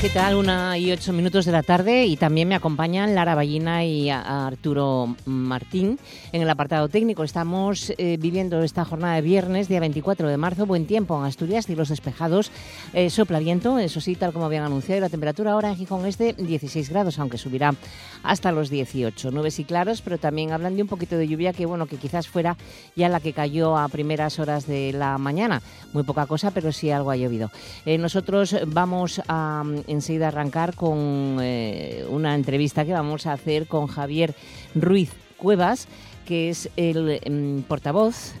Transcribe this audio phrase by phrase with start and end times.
[0.00, 0.36] ¿Qué tal?
[0.36, 5.16] Una y ocho minutos de la tarde y también me acompañan Lara Ballina y Arturo
[5.24, 5.98] Martín
[6.30, 7.24] en el apartado técnico.
[7.24, 11.66] Estamos eh, viviendo esta jornada de viernes, día 24 de marzo, buen tiempo en Asturias,
[11.66, 12.52] cielos despejados,
[12.92, 16.06] eh, sopla viento, eso sí, tal como habían anunciado, y la temperatura ahora en Gijón
[16.06, 17.74] es de 16 grados, aunque subirá
[18.22, 19.32] hasta los 18.
[19.32, 22.28] Nubes y claros, pero también hablan de un poquito de lluvia que, bueno, que quizás
[22.28, 22.56] fuera
[22.94, 25.60] ya la que cayó a primeras horas de la mañana.
[25.92, 27.50] Muy poca cosa, pero sí algo ha llovido.
[27.84, 33.86] Eh, nosotros vamos a enseguida arrancar con eh, una entrevista que vamos a hacer con
[33.86, 34.34] Javier
[34.74, 35.88] Ruiz Cuevas,
[36.26, 38.34] que es el mm, portavoz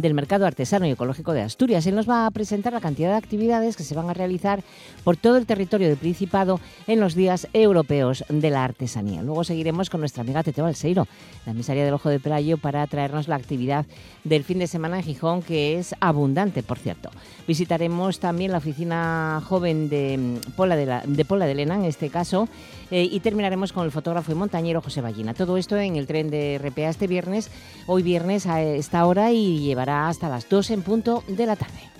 [0.00, 1.86] del Mercado Artesano y Ecológico de Asturias.
[1.86, 4.62] Él nos va a presentar la cantidad de actividades que se van a realizar
[5.04, 9.22] por todo el territorio del Principado en los días europeos de la artesanía.
[9.22, 11.06] Luego seguiremos con nuestra amiga Tete Balseiro,
[11.46, 13.86] la emisaria del Ojo de Playo, para traernos la actividad
[14.24, 17.10] del fin de semana en Gijón, que es abundante, por cierto.
[17.46, 21.84] Visitaremos también la oficina joven de mm, Pola de, la, de, Pola de Lena, en
[21.84, 22.48] este caso,
[22.90, 25.34] eh, y terminaremos con el fotógrafo y montañero José Ballina.
[25.34, 27.50] Todo esto en el tren de RPA este viernes,
[27.86, 31.90] hoy viernes a esta hora y llevará hasta las 2 en punto de la tarde.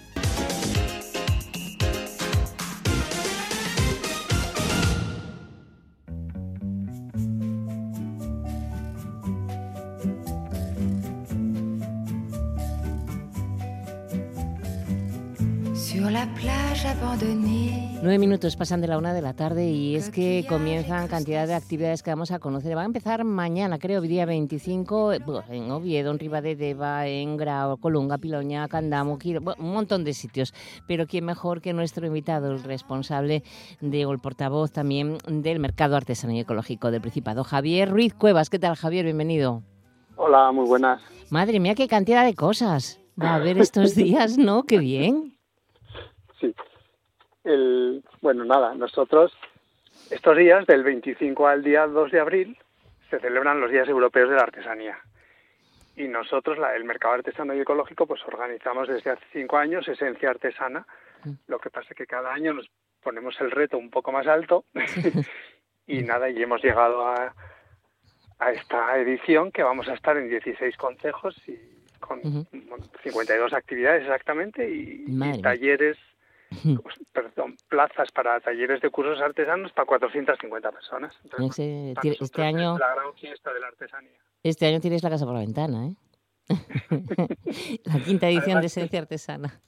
[18.03, 21.55] Nueve minutos pasan de la una de la tarde y es que comienzan cantidad de
[21.55, 22.77] actividades que vamos a conocer.
[22.77, 28.67] Va a empezar mañana, creo, día 25, en Oviedo, en Ribadedeva, en Grau, Colunga, Piloña,
[28.67, 29.19] Candamo,
[29.59, 30.53] un montón de sitios.
[30.89, 33.45] Pero quién mejor que nuestro invitado, el responsable
[33.81, 38.51] de, el portavoz también del Mercado Artesano y Ecológico del Principado, Javier Ruiz Cuevas.
[38.51, 39.05] ¿Qué tal, Javier?
[39.05, 39.63] Bienvenido.
[40.17, 41.01] Hola, muy buenas.
[41.31, 44.65] Madre mía, qué cantidad de cosas va a haber estos días, ¿no?
[44.65, 45.34] Qué bien.
[46.47, 46.55] Sí
[47.45, 49.37] el, bueno, nada, nosotros
[50.11, 52.59] estos días, del 25 al día 2 de abril,
[53.11, 54.99] se celebran los días europeos de la artesanía.
[55.97, 60.31] Y nosotros, la, el mercado artesano y ecológico, pues organizamos desde hace cinco años Esencia
[60.31, 60.85] Artesana.
[61.25, 61.33] Mm.
[61.47, 62.69] Lo que pasa es que cada año nos
[63.03, 64.65] ponemos el reto un poco más alto
[65.87, 67.35] y nada, y hemos llegado a,
[68.41, 71.57] a esta edición que vamos a estar en 16 consejos y
[72.01, 72.21] con
[73.03, 75.97] 52 actividades exactamente y talleres
[77.13, 81.15] perdón, plazas para talleres de cursos artesanos para 450 personas.
[82.03, 84.19] este año la gran fiesta de la artesanía.
[84.43, 85.95] Este año tienes la casa por la ventana, ¿eh?
[87.85, 89.61] la quinta edición de Esencia Artesana.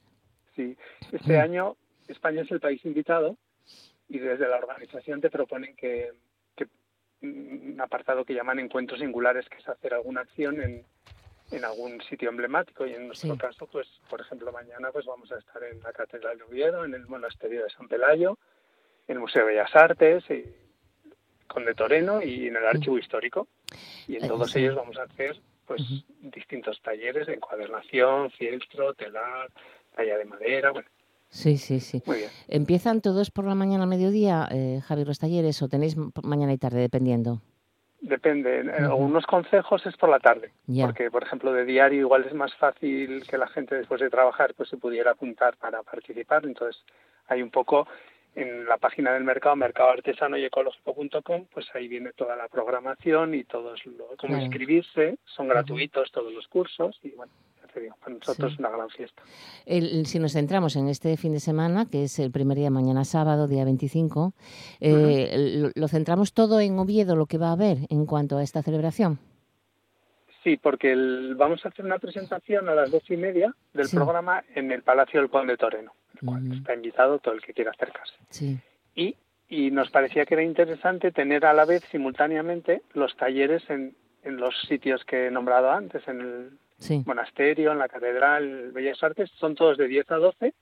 [0.55, 0.77] Sí,
[1.13, 1.77] este año
[2.09, 3.37] España es el país invitado
[4.09, 6.13] y desde la organización te proponen que,
[6.55, 6.67] que
[7.23, 10.85] un apartado que llaman encuentros singulares, que es hacer alguna acción en,
[11.51, 15.39] en algún sitio emblemático y en nuestro caso, pues por ejemplo mañana pues vamos a
[15.39, 18.39] estar en la Catedral de Oviedo, en el Monasterio de San Pelayo,
[19.07, 20.45] en el Museo de Bellas Artes, y,
[21.47, 23.49] con de Toreno y en el Archivo Histórico.
[24.09, 25.83] Y en todos ellos vamos a hacer pues
[26.21, 29.51] distintos talleres de encuadernación, fieltro, telar,
[29.95, 30.89] talla de madera, bueno.
[31.29, 32.03] Sí, sí, sí.
[32.07, 32.31] Muy bien.
[32.47, 36.59] ¿Empiezan todos por la mañana a mediodía, eh, Javier, los talleres o tenéis mañana y
[36.59, 37.43] tarde, dependiendo?
[38.01, 38.61] Depende.
[38.61, 42.55] En algunos consejos es por la tarde, porque por ejemplo de diario igual es más
[42.57, 46.45] fácil que la gente después de trabajar pues se pudiera apuntar para participar.
[46.45, 46.83] Entonces
[47.29, 47.89] hay un poco
[48.37, 53.45] en la página del mercado, mercadoartesano y ecológico.com, pues ahí viene toda la programación y
[53.45, 57.33] todos lo, cómo inscribirse, son gratuitos todos los cursos y bueno,
[58.01, 59.23] para nosotros es una gran fiesta.
[59.67, 63.47] si nos centramos en este fin de semana, que es el primer día mañana sábado,
[63.47, 64.33] día 25,
[64.81, 68.63] eh, lo, centramos todo en Oviedo, lo que va a haber en cuanto a esta
[68.63, 69.19] celebración?
[70.43, 70.95] Sí, porque
[71.37, 75.21] vamos a hacer una presentación a las dos y media del programa en el Palacio
[75.21, 78.15] del Conde Toreno, el cual está invitado todo el que quiera acercarse.
[78.31, 78.57] Sí.
[78.95, 79.17] Y,
[79.49, 84.37] y nos parecía que era interesante tener a la vez simultáneamente los talleres en, en
[84.37, 86.51] los sitios que he nombrado antes, en el
[87.05, 90.55] monasterio, en la catedral, Bellas Artes, son todos de 10 a 12.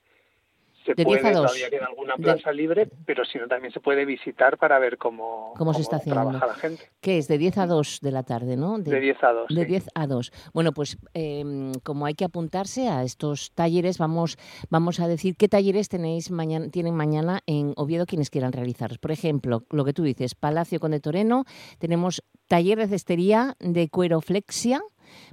[0.85, 1.47] Se de puede, 10 a 2.
[1.47, 5.53] todavía queda alguna plaza libre, pero si no también se puede visitar para ver cómo,
[5.57, 6.21] cómo, se está haciendo.
[6.21, 6.91] trabaja la gente.
[7.01, 7.27] ¿Qué es?
[7.27, 8.77] De 10 a 2 de la tarde, ¿no?
[8.77, 9.47] De, de 10 a 2.
[9.49, 9.67] De sí.
[9.67, 10.31] 10 a 2.
[10.53, 14.37] Bueno, pues eh, como hay que apuntarse a estos talleres, vamos,
[14.69, 18.99] vamos a decir qué talleres tenéis mañana, tienen mañana en Oviedo quienes quieran realizarlos.
[18.99, 21.45] Por ejemplo, lo que tú dices, Palacio Conde Toreno,
[21.79, 24.81] tenemos taller de cestería de cueroflexia,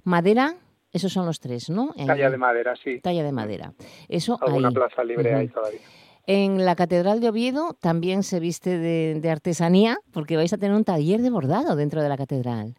[0.02, 0.56] madera,
[0.92, 1.94] esos son los tres, ¿no?
[2.06, 3.00] Talla de madera, sí.
[3.00, 3.72] Talla de madera.
[4.08, 4.74] Eso Alguna ahí.
[4.74, 5.38] plaza libre uh -huh.
[5.40, 5.80] hay todavía.
[6.26, 10.76] En la Catedral de Oviedo también se viste de, de, artesanía, porque vais a tener
[10.76, 12.76] un taller de bordado dentro de la catedral.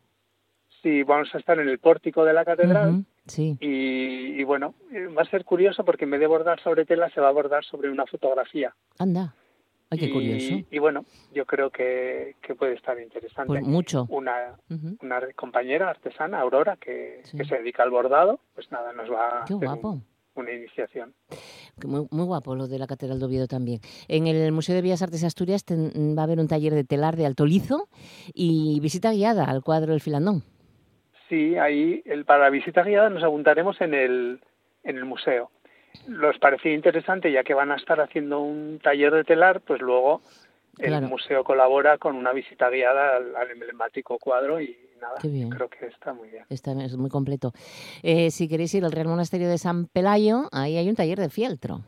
[0.82, 3.06] Sí, vamos a estar en el pórtico de la catedral.
[3.26, 3.58] Sí.
[3.62, 7.10] y, y bueno, eh, va a ser curioso porque en vez de bordar sobre tela
[7.10, 8.74] se va a bordar sobre una fotografía.
[9.00, 9.34] Anda.
[9.90, 10.68] Ay, qué y, curioso.
[10.72, 13.48] Y bueno, yo creo que, que puede estar interesante.
[13.48, 14.06] Pues mucho.
[14.10, 14.58] Una,
[15.02, 17.38] una compañera artesana, Aurora, que, Sí.
[17.38, 20.02] que se dedica al bordado, pues nada, nos va a Qué hacer un- guapo.
[20.36, 21.14] una iniciación.
[21.86, 23.82] Muy, muy guapo lo de la Catedral de Oviedo también.
[24.08, 26.84] En el Museo de Bellas Artes de Asturias ten- va a haber un taller de
[26.84, 27.88] telar de alto lizo
[28.34, 30.44] y visita guiada al cuadro El Filandón.
[31.30, 34.40] Sí, ahí el, para la visita guiada nos apuntaremos en el,
[34.84, 35.52] en el museo.
[36.08, 40.22] Los parecía interesante ya que van a estar haciendo un taller de telar, pues luego
[40.80, 41.08] el Claro.
[41.08, 45.50] museo colabora con una visita guiada al, al emblemático cuadro y nada, bien.
[45.50, 46.46] creo que está muy bien.
[46.50, 47.52] Está, es muy completo.
[48.02, 51.30] Eh, si queréis ir al Real Monasterio de San Pelayo, ahí hay un taller de
[51.30, 51.82] fieltro.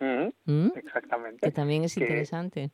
[0.00, 0.72] Ujú, ¿m?
[0.74, 1.40] Exactamente.
[1.42, 2.70] que también es que- interesante.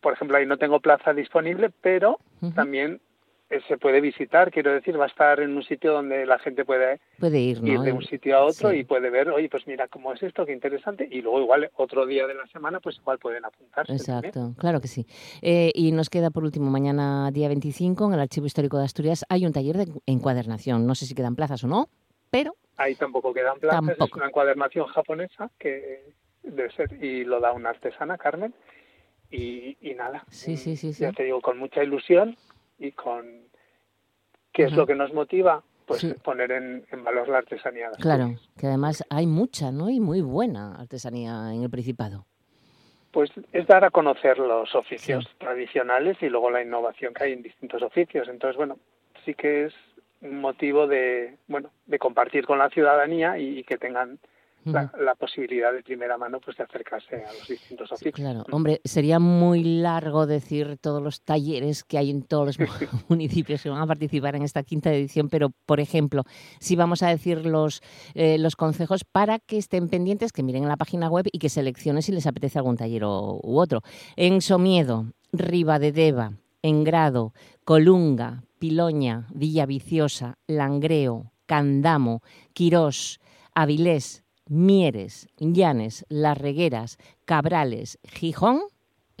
[0.00, 2.18] Por ejemplo, ahí no tengo plaza disponible, pero
[2.54, 3.00] también
[3.66, 7.00] se puede visitar, quiero decir, va a estar en un sitio donde la gente puede
[7.18, 8.76] Puede ir, de un sitio a otro Sí.
[8.78, 12.04] y puede ver, oye, pues mira cómo es esto, qué interesante, y luego igual otro
[12.04, 13.96] día de la semana, pues igual pueden apuntarse.
[13.96, 14.18] también.
[14.34, 15.06] Exacto, claro que sí.
[15.40, 19.24] Eh, y nos queda por último, mañana día 25, en el Archivo Histórico de Asturias,
[19.30, 20.86] hay un taller de encuadernación.
[20.86, 21.88] No sé si quedan plazas o no,
[22.30, 24.04] pero Ahí tampoco quedan plazas, Tampoco.
[24.04, 26.12] es una encuadernación japonesa que
[26.44, 28.54] debe ser, y lo da una artesana, Carmen,
[29.30, 30.24] y, y nada.
[30.28, 31.02] Sí, sí, sí, sí.
[31.02, 32.36] Ya te digo, con mucha ilusión
[32.78, 33.48] y con...
[34.52, 35.62] ¿Qué es lo que nos motiva?
[35.86, 36.12] Pues Sí.
[36.22, 37.90] poner en, en valor la artesanía.
[37.90, 39.88] de claro, que además hay mucha, ¿no?
[39.88, 42.26] Y muy buena artesanía en el Principado.
[43.10, 47.42] Pues es dar a conocer los oficios tradicionales y luego la innovación que hay en
[47.42, 48.28] distintos oficios.
[48.28, 48.78] Entonces, bueno,
[49.24, 49.74] sí que es
[50.20, 54.18] un motivo de, bueno, de compartir con la ciudadanía y, y que tengan
[54.72, 58.14] la, la posibilidad de primera mano pues de acercarse a los distintos oficios.
[58.14, 62.66] Claro, hombre, sería muy largo decir todos los talleres que hay en todos los mu-
[63.08, 66.24] municipios que van a participar en esta quinta edición, pero, por ejemplo,
[66.60, 67.80] si vamos a decir los,
[68.14, 71.48] eh, los consejos para que estén pendientes, que miren en la página web y que
[71.48, 73.82] seleccionen si les apetece algún taller o, u otro.
[74.16, 76.32] En Somiedo, Ribadedeva,
[76.62, 77.32] Engrado,
[77.64, 82.22] Colunga, Piloña, Villaviciosa, Langreo, Candamo,
[82.52, 83.20] Quirós,
[83.54, 88.60] Avilés, Mieres, Llanes, Las Regueras, Cabrales, Gijón.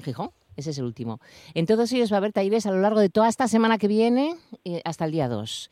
[0.02, 1.20] Gijón, ese es el último.
[1.54, 3.88] En todos ellos va a haber talleres a lo largo de toda esta semana que
[3.88, 4.34] viene
[4.64, 5.70] eh, hasta el día 2.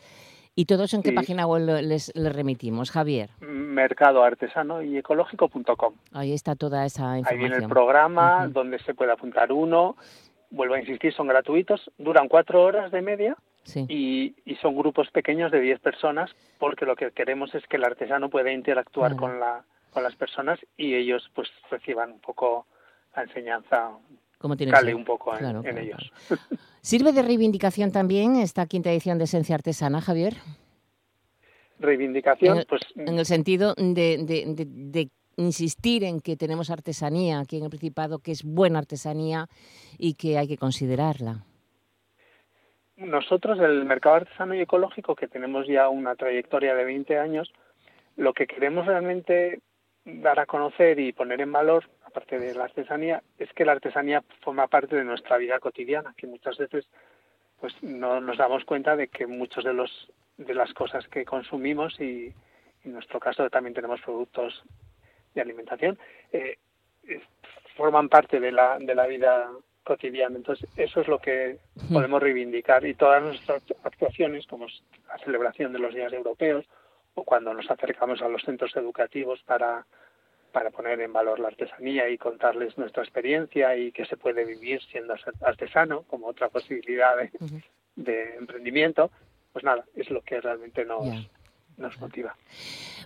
[0.59, 1.15] ¿Y todos en qué Sí.
[1.15, 3.29] página web lo- les, les remitimos, Javier?
[3.41, 5.95] Mercado artesano y ecológico.com.
[6.13, 7.51] Ahí está toda esa Ahí información.
[7.51, 9.97] viene el programa donde se puede apuntar uno.
[10.51, 13.85] Vuelvo a insistir, son gratuitos, duran cuatro horas de media Sí.
[13.89, 17.85] y, y son grupos pequeños de 10 personas porque lo que queremos es que el
[17.85, 22.67] artesano pueda interactuar con, la, con las personas y ellos pues reciban un poco
[23.15, 23.91] la enseñanza,
[24.39, 26.13] ¿Cómo tiene que cale un poco en, Claro, en claro, ellos.
[26.81, 30.35] ¿Sirve de reivindicación también esta quinta edición de Esencia Artesana, Javier?
[31.79, 36.71] Reivindicación, En el- pues En el sentido de, de- de- de insistir en que tenemos
[36.71, 39.49] artesanía aquí en el Principado, que es buena artesanía
[39.99, 41.45] y que hay que considerarla.
[42.97, 47.53] Nosotros el mercado artesano y ecológico, que tenemos ya una trayectoria de 20 años,
[48.17, 49.61] lo que queremos realmente
[50.05, 54.23] dar a conocer y poner en valor, aparte de la artesanía, es que la artesanía
[54.41, 56.87] forma parte de nuestra vida cotidiana, que muchas veces
[57.61, 61.99] pues no nos damos cuenta de que muchos de los de las cosas que consumimos
[61.99, 62.33] y
[62.85, 64.63] en nuestro caso también tenemos productos
[65.35, 65.99] de alimentación
[66.33, 66.59] eh,
[67.75, 69.51] forman parte de la de la vida
[69.87, 71.59] cotidiana entonces eso es lo que
[71.93, 72.85] podemos reivindicar.
[72.85, 74.67] Y todas nuestras actuaciones como
[75.09, 76.67] la celebración de los días europeos
[77.15, 79.87] o cuando nos acercamos a los centros educativos para
[80.53, 84.81] para poner en valor la artesanía y contarles nuestra experiencia y que se puede vivir
[84.91, 87.15] siendo artesano como otra posibilidad
[87.95, 89.11] de, emprendimiento,
[89.53, 91.05] pues nada, es lo que realmente nos,
[91.77, 92.35] nos motiva.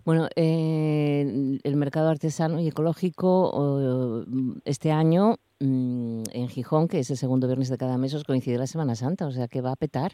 [0.04, 4.24] Bueno, eh, el mercado artesano y ecológico
[4.64, 8.58] este año mm, en Gijón, que es el segundo viernes de cada mes, os coincide
[8.58, 10.12] la Semana Santa, o sea que va a petar.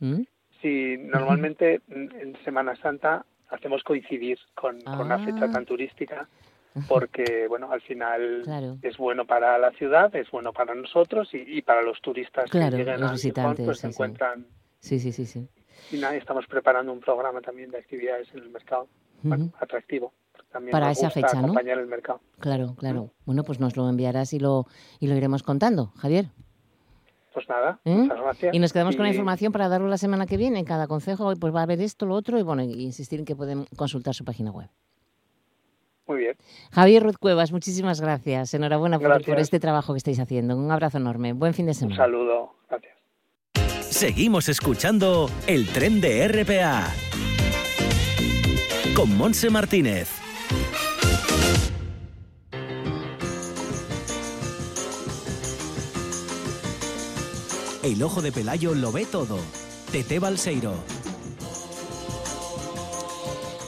[0.00, 0.22] ¿Mm?
[0.60, 5.50] Sí, normalmente en Semana Santa hacemos coincidir con, con una fecha Ah.
[5.52, 6.28] tan turística
[6.88, 8.76] porque, bueno, al final Claro.
[8.82, 12.72] es bueno para la ciudad, es bueno para nosotros y, y para los turistas Claro,
[12.72, 13.22] que llegan los a Gijón,
[13.54, 14.46] visitantes, pues sí, se encuentran
[14.80, 15.48] Sí, sí, sí, sí.
[15.92, 18.86] y nada, estamos preparando un programa también de actividades en el mercado,
[19.22, 20.12] bueno, atractivo.
[20.52, 21.48] También Para nos esa gusta fecha, ¿no?
[21.48, 22.20] acompañar el mercado.
[22.38, 23.10] Claro, claro.
[23.26, 24.66] Bueno, pues nos lo enviarás y lo,
[24.98, 26.30] y lo iremos contando, Javier.
[27.34, 27.94] Pues nada, ¿Eh?
[27.94, 28.54] muchas gracias.
[28.54, 30.58] Y nos quedamos con la información para darlo la semana que viene.
[30.58, 33.24] En cada consejo pues va a haber esto, lo otro y bueno, y insistir en
[33.26, 34.68] que pueden consultar su página web.
[36.06, 36.36] Muy bien.
[36.72, 38.54] Javier Ruiz Cuevas, muchísimas gracias.
[38.54, 40.56] Enhorabuena por, por este trabajo que estáis haciendo.
[40.56, 41.34] Un abrazo enorme.
[41.34, 41.96] Buen fin de Un semana.
[41.96, 42.54] saludo.
[42.70, 42.96] Gracias.
[43.84, 46.88] Seguimos escuchando el tren de RPA
[48.96, 50.08] con Monse Martínez.
[57.82, 59.38] El ojo de Pelayo lo ve todo.
[59.92, 60.74] Tete Balseiro.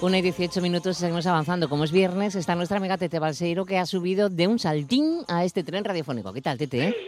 [0.03, 1.69] Una y 18 minutos seguimos avanzando.
[1.69, 5.45] Como es viernes, está nuestra amiga Tete Balseiro que ha subido de un saltín a
[5.45, 6.33] este tren radiofónico.
[6.33, 6.95] ¿Qué tal, Tete?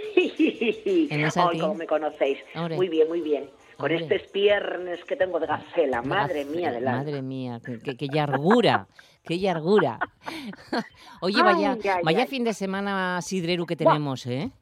[1.10, 1.28] En
[1.58, 2.38] ¿cómo me conocéis?
[2.54, 3.50] Muy bien, muy bien.
[3.76, 6.92] Con estos viernes que tengo de gacela, madre mía de la...
[6.92, 8.86] Madre mía, qué, qué, yargura,
[9.24, 9.98] qué yargura.
[11.20, 14.52] Oye, vaya, vaya fin de semana sidrero que tenemos, ¿eh?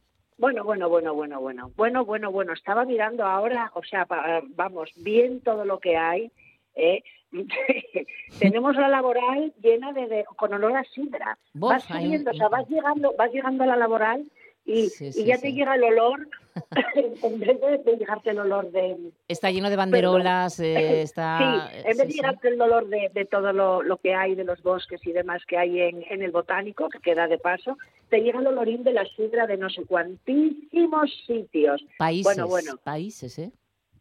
[0.40, 2.54] Bueno, bueno, bueno, bueno, bueno, bueno, bueno, bueno.
[2.54, 4.06] Estaba mirando ahora, o sea,
[4.56, 6.32] vamos, bien todo lo que hay.
[6.74, 7.02] ¿eh?
[8.40, 11.38] Tenemos la laboral llena de, con olor a sidra.
[11.52, 14.24] Vas subiendo, o sea, vas llegando, vas llegando a la laboral
[14.70, 16.28] y, ya te llega el olor,
[17.22, 19.12] en vez de, llegarte el olor de...
[19.28, 21.70] Está lleno de banderolas, eh, está...
[21.72, 25.04] Sí, en vez de llegarte el olor de, todo lo, que hay, de los bosques
[25.06, 27.76] y demás que hay en, en, el botánico, que queda de paso,
[28.08, 31.84] te llega el olorín de la sidra de no sé cuantísimos sitios.
[31.98, 32.76] Países, bueno, bueno.
[32.82, 33.52] países, ¿eh?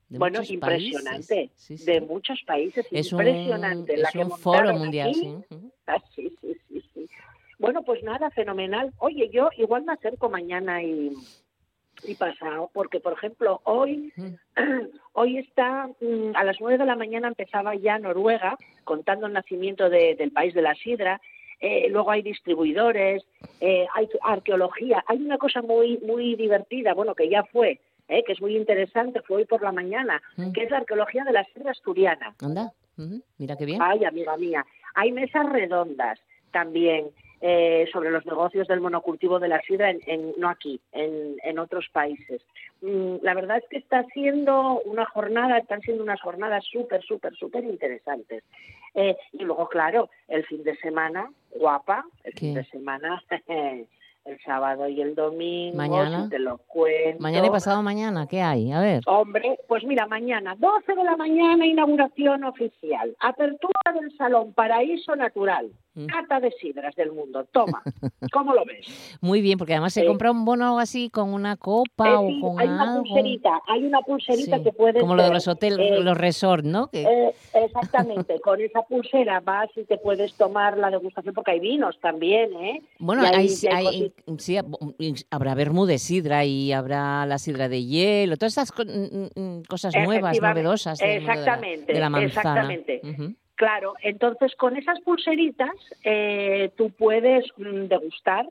[0.09, 1.51] bueno, impresionante.
[1.69, 3.93] De muchos países, es impresionante.
[3.93, 5.35] Un, es un foro mundial, sí.
[5.85, 6.58] Ah, sí, sí,
[7.89, 8.93] pues nada, fenomenal.
[8.99, 11.11] Oye, yo igual me acerco mañana y,
[12.03, 14.13] y pasado, porque por ejemplo, hoy,
[15.13, 19.89] hoy está, mm, a las nueve de la mañana empezaba ya Noruega, contando el nacimiento
[19.89, 21.19] del país de la sidra,
[21.59, 23.25] eh, luego hay distribuidores,
[23.59, 28.33] eh, hay arqueología, hay una cosa muy, muy divertida, bueno, que ya fue, eh, que
[28.33, 30.51] es muy interesante, fue hoy por la mañana, mm.
[30.51, 32.35] que es la arqueología de la sidra asturiana.
[32.39, 32.71] Anda,
[33.39, 33.81] mira qué bien.
[33.81, 36.19] Ay, amiga mía, hay mesas redondas
[36.51, 41.87] también, eh, sobre los negocios del monocultivo de la sidra, en, no aquí, en, otros
[41.91, 42.41] países.
[42.81, 47.35] Mm, la verdad es que está siendo una jornada, están siendo unas jornadas súper, súper,
[47.35, 48.43] súper interesantes.
[48.95, 53.23] Eh, y luego, claro, el fin de semana, guapa, el fin de semana
[54.25, 57.21] el sábado y el domingo, mañana te lo cuento.
[57.21, 58.71] Mañana y pasado mañana, ¿qué hay?
[58.71, 59.01] A ver.
[59.07, 63.15] Hombre, pues mira, mañana, 12 de la mañana, inauguración oficial.
[63.19, 65.71] Apertura del Salón Paraíso Natural.
[65.99, 66.05] Mm.
[66.05, 67.45] Cata de sidras del mundo.
[67.51, 67.83] Toma,
[68.31, 69.17] ¿cómo lo ves?
[69.19, 72.59] Muy bien, porque además se compra un bono así con una copa eh, o con
[72.59, 75.01] hay una pulserita, hay una pulserita que puedes...
[75.01, 76.89] Como lo de los hoteles, eh, los resorts, ¿no?
[76.93, 81.99] Eh, exactamente, con esa pulsera vas y te puedes tomar la degustación, porque hay vinos
[81.99, 82.81] también, ¿eh?
[82.99, 83.67] Bueno, hay, sí,
[85.29, 91.01] habrá vermú de sidra y habrá la sidra de hielo, todas esas cosas nuevas, novedosas.
[91.01, 92.71] Exactamente, de la, manzana.
[92.71, 93.01] exactamente.
[93.59, 95.75] Claro, entonces con esas pulseritas
[96.05, 98.49] eh, tú puedes mm, degustar.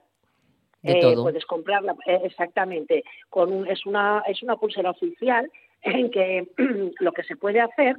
[0.82, 3.04] De eh, Puedes comprarla, eh, exactamente.
[3.30, 5.50] Con es, una, es una pulsera oficial
[5.80, 6.46] en que
[7.00, 7.96] lo que se puede hacer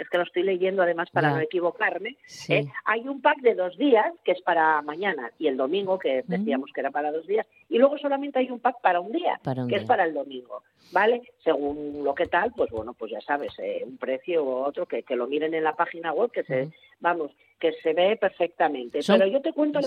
[0.00, 2.16] es que lo estoy leyendo además para no equivocarme,
[2.48, 2.66] ¿eh?
[2.84, 6.30] hay un pack de dos días que es para mañana y el domingo, que mm.
[6.30, 9.40] decíamos que era para dos días, y luego solamente hay un pack para un día,
[9.68, 11.22] que es para el domingo, ¿vale?
[11.44, 15.02] Según lo que tal, pues bueno, pues ya sabes, eh, un precio u otro, que,
[15.02, 17.30] que lo miren en la página web, que se, vamos,
[17.60, 19.00] que se ve perfectamente.
[19.06, 19.80] Pero yo te cuento...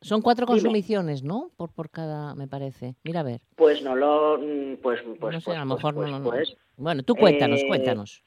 [0.00, 1.52] Son cuatro consumiciones, ¿no?
[1.56, 2.96] Por, por cada, me parece.
[3.04, 3.40] Mira a ver.
[3.54, 4.38] Pues no lo...
[4.38, 7.14] Mm, pues, pues, no sé, pues, a lo mejor pues, no, no, pues, Bueno, tú
[7.14, 8.22] cuéntanos, eh, cuéntanos.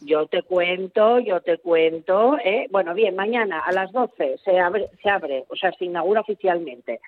[0.00, 2.36] Yo te cuento, yo te cuento.
[2.44, 2.66] ¿eh?
[2.70, 7.00] Bueno, bien, mañana a las 12 se abre, se abre, o sea, se inaugura oficialmente.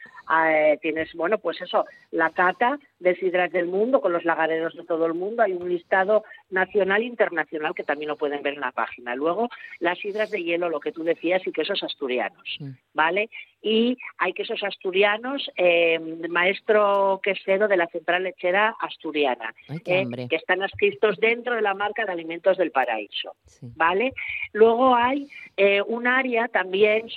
[0.46, 4.84] Eh, tienes, bueno, pues eso, la cata de sidras del mundo con los lagareros de
[4.84, 5.42] todo el mundo.
[5.42, 9.16] Hay un listado nacional e internacional que también lo pueden ver en la página.
[9.16, 12.58] Luego, las sidras de hielo, lo que tú decías, y quesos asturianos,
[12.92, 13.30] ¿vale?
[13.62, 19.54] Y hay quesos asturianos, eh, maestro quesero de la central lechera asturiana,
[19.86, 23.34] eh, que están escritos dentro de la marca de alimentos del paraíso,
[23.76, 24.12] ¿vale?
[24.52, 25.26] Luego hay
[25.56, 27.08] eh, un área también,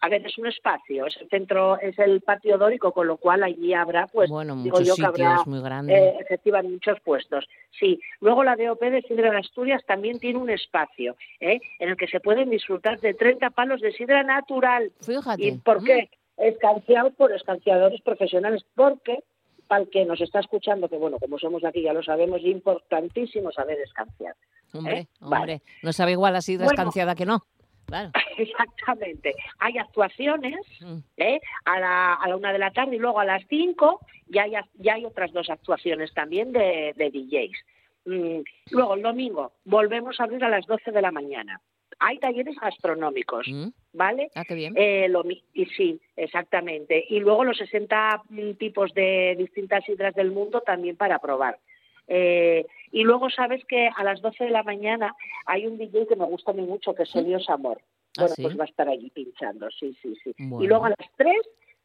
[0.00, 3.42] a ver, es un espacio, es el centro, es el patio dórico, con lo cual
[3.42, 5.60] allí habrá, pues, bueno, digo yo que habrá, muy.
[5.92, 7.48] Eh, efectivamente, muchos puestos.
[7.78, 11.60] Sí, luego la DOP de Sidra de Asturias también tiene un espacio, ¿eh?
[11.78, 14.92] en el que se pueden disfrutar de 30 palos de sidra natural.
[15.00, 15.44] Fíjate.
[15.44, 16.10] ¿Y por qué?
[16.36, 19.24] Escanciado por escanciadores profesionales, porque
[19.66, 22.46] para el que nos está escuchando, que bueno, como somos aquí ya lo sabemos, es
[22.46, 24.36] importantísimo saber escanciar.
[24.72, 25.08] Hombre, ¿eh?
[25.20, 27.44] hombre, no sabe igual la sidra escanciada que no.
[28.38, 29.34] Exactamente.
[29.58, 30.98] Hay actuaciones mm.
[31.16, 31.40] ¿eh?
[31.64, 34.52] a, la, a la una de la tarde y luego a las cinco ya hay,
[34.74, 37.58] ya hay otras dos actuaciones también de, de DJs.
[38.04, 41.60] Mm, luego el domingo volvemos a abrir a las doce de la mañana.
[42.00, 43.68] Hay talleres gastronómicos, mm.
[43.92, 44.30] ¿vale?
[44.34, 44.74] Ah, qué bien.
[44.76, 45.10] Eh,
[45.54, 47.04] y sí, exactamente.
[47.08, 48.22] Y luego los 60
[48.58, 51.58] tipos de distintas sidras del mundo también para probar.
[52.06, 55.14] Eh, Y luego sabes que a las 12 de la mañana
[55.46, 57.78] hay un DJ que me gusta mí mucho, que es Elios Amor.
[58.16, 58.42] ¿Ah, Bueno, sí?
[58.42, 60.34] pues va a estar allí pinchando, sí, sí, sí.
[60.38, 60.64] Bueno.
[60.64, 61.36] Y luego a las 3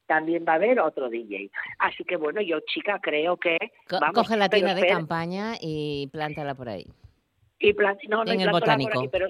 [0.06, 1.50] también va a haber otro DJ.
[1.80, 3.58] Así que bueno, yo chica creo que...
[3.90, 6.86] Co- vamos, Coge la tienda de espera, campaña y plántala por ahí.
[7.60, 9.00] y plan- no, no, En el plántalas por botánico.
[9.00, 9.28] aquí, pero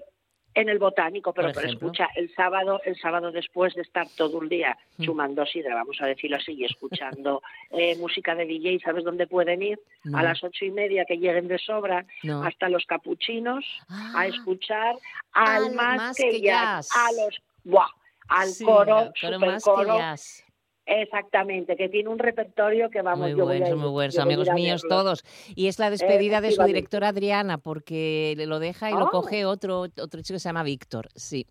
[0.56, 4.50] en el botánico, pero, pero escucha, el sábado, el sábado después de estar todo un
[4.50, 5.04] día Mm.
[5.04, 7.42] chumando sidra, vamos a decirlo así, y escuchando
[7.72, 9.80] eh, música de DJ, ¿sabes dónde pueden ir?
[10.04, 10.18] No.
[10.20, 12.44] A las ocho y media que lleguen de sobra No.
[12.44, 14.96] hasta los capuchinos Ah, a escuchar
[15.32, 16.92] al al más, Más que, que jazz, jazz.
[16.96, 17.88] a los ¡buah!
[18.30, 20.46] al sí, coro, coro más que supercoro, jazz.
[20.86, 24.18] Exactamente, que tiene un repertorio que vamos Muy yo voy a buenos, ir- muy buenos,
[24.20, 25.24] amigos míos todos.
[25.56, 29.10] Y es la despedida de su directora Adriana, porque le lo deja y lo Ah.
[29.12, 31.08] coge otro, otro chico que se llama Víctor.
[31.16, 31.46] Sí.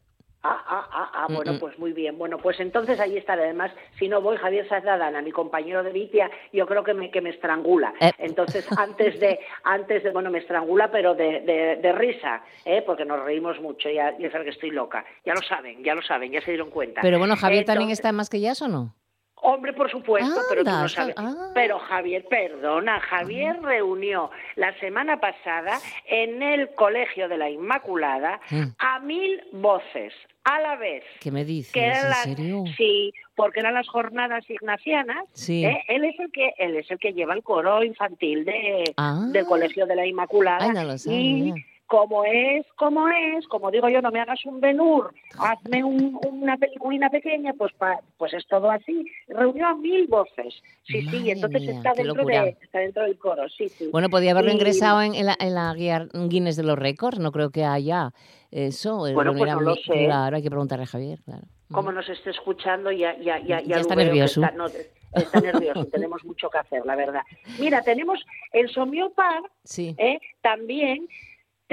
[0.44, 1.58] Ah, ah, ah, ah, Mm, bueno, mm.
[1.60, 2.18] pues muy bien.
[2.18, 3.44] Bueno, pues entonces ahí estaré.
[3.44, 7.20] Además, si no voy, Javier Sazadana, mi compañero de Vitia, yo creo que me, que
[7.20, 7.94] me estrangula.
[8.00, 8.10] Eh.
[8.18, 12.82] Entonces, antes de, antes de, bueno, me estrangula, pero de, de, de risa, ¿eh?
[12.84, 15.04] porque nos reímos mucho, ya, ya saben que estoy loca.
[15.24, 17.02] Ya lo saben, ya lo saben, ya se dieron cuenta.
[17.02, 18.96] Pero bueno, Javier también está en más que jazz o no?
[19.44, 21.14] Hombre, por supuesto, pero tú no sabes.
[21.18, 21.50] ah.
[21.52, 28.62] Pero Javier, perdona, Javier reunió la semana pasada en el Colegio de la Inmaculada Mm.
[28.78, 30.12] a mil voces
[30.44, 31.02] a la vez.
[31.20, 31.72] ¿Qué me dices?
[31.72, 32.64] Que eran ¿En las, serio?
[32.76, 35.24] sí, porque eran las jornadas ignacianas.
[35.32, 35.64] Sí.
[35.64, 35.82] ¿eh?
[35.88, 39.24] Él es el que él es el que lleva el coro infantil de, Ah.
[39.32, 40.64] del Colegio de la Inmaculada.
[40.64, 41.18] Ay, no lo sabía.
[41.18, 41.54] y
[41.92, 46.56] como es, como es, como digo yo, no me hagas un Benur, hazme un- una
[46.56, 49.04] peliculina pequeña, pues pa- pues es todo así.
[49.28, 50.54] Reunió a mil voces.
[50.84, 53.90] Sí, sí, Madre y entonces mía, está dentro de, está dentro del coro, sí, sí.
[53.92, 57.18] Bueno, podía haberlo Y- ingresado en, en la, en la guía Guinness de los récords.
[57.18, 58.12] No creo que haya
[58.50, 59.06] eso.
[59.06, 60.06] el Bueno, pues no lo sé.
[60.06, 61.42] Claro, hay que preguntarle a Javier, claro.
[61.70, 64.42] como nos esté escuchando, ya, ya, ya, Ya lo está nervioso.
[64.42, 67.20] Está, no, está nervioso, tenemos mucho que hacer, la verdad.
[67.60, 68.18] Mira, tenemos
[68.54, 69.94] en Somiopar Sí.
[69.98, 70.18] ¿eh?
[70.40, 71.06] también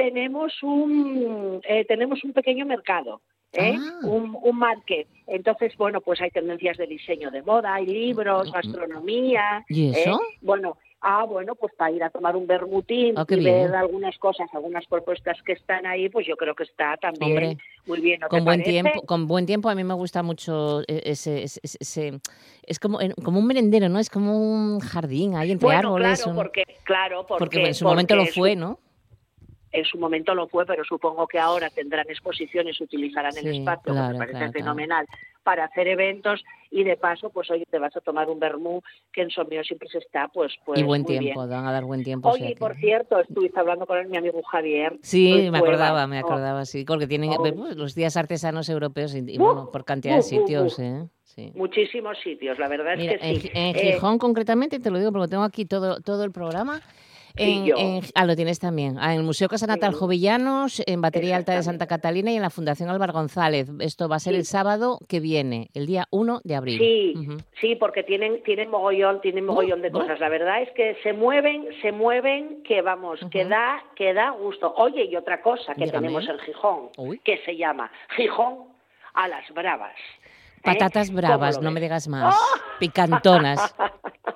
[0.03, 3.21] tenemos un eh, tenemos un pequeño mercado.
[3.51, 3.75] ¿eh?
[3.79, 3.99] Ah.
[4.03, 5.07] Un, un market.
[5.27, 9.65] Entonces, bueno, pues hay tendencias de diseño de moda, hay libros, gastronomía.
[9.67, 10.15] Mm, ¿Y eso?
[10.21, 10.37] ¿eh?
[10.41, 13.43] Bueno, ah, bueno, pues para ir a tomar un bermutín Ah, y bien.
[13.71, 17.57] ver algunas cosas, algunas propuestas que están ahí, pues yo creo que está también Hombre,
[17.87, 18.19] muy bien.
[18.19, 18.69] ¿no Con buen parece?
[18.83, 22.19] tiempo, con buen tiempo a mí me gusta mucho e- ese, ese- ese- ese-
[22.67, 23.97] es como como un merendero, ¿no?
[23.99, 26.21] Es como un jardín ahí entre Bueno, árboles.
[26.21, 28.77] claro, un- porque, claro, porque, porque en su momento lo fue, ¿no?
[29.71, 33.99] En su momento lo fue, pero supongo que ahora tendrán exposiciones, utilizarán el espacio, que
[33.99, 34.51] me parece claro, claro.
[34.53, 35.05] fenomenal,
[35.43, 38.81] para hacer eventos y de paso, pues oye, te vas a tomar un vermú,
[39.13, 41.49] que en Somío siempre se está, pues, pues y buen muy tiempo, bien.
[41.51, 42.29] van a dar buen tiempo.
[42.29, 44.97] Oye, que- por cierto, estuviste hablando con mi amigo Javier.
[45.01, 47.37] Sí, pues, me acordaba, me acordaba, sí, porque tienen Oh.
[47.37, 51.05] pues, los días artesanos europeos y, Uh, bueno, por cantidad de uh, uh, sitios, ¿eh?
[51.23, 51.51] Sí.
[51.55, 53.49] Muchísimos sitios, la verdad Mira, es que en, sí.
[53.53, 56.81] En Eh, Gijón concretamente, te lo digo porque tengo aquí todo, todo el programa.
[57.35, 57.75] En, yo.
[57.77, 58.97] en- ah, lo tienes también.
[58.99, 59.99] Ah, en el Museo Casa Natal Sí.
[59.99, 61.87] Jovellanos, en Batería Alta de Santa.
[61.87, 63.69] Catalina y en la Fundación Álvaro González.
[63.79, 64.39] Esto va a ser Sí.
[64.39, 66.77] el sábado que viene, el día 1 de abril.
[66.79, 67.13] Sí,
[67.61, 70.19] sí, porque tienen tienen mogollón, tienen mogollón de cosas.
[70.19, 74.73] La verdad es que se mueven, se mueven, que vamos, que da, que da gusto.
[74.77, 76.07] Oye, y otra cosa que Dígame.
[76.07, 77.19] tenemos en Gijón, Uy.
[77.23, 78.55] que se llama Gijón
[79.13, 79.95] a las bravas.
[79.95, 80.61] ¿eh?
[80.63, 82.35] Patatas ¿Cómo bravas, no me digas más.
[82.79, 83.73] Picantonas.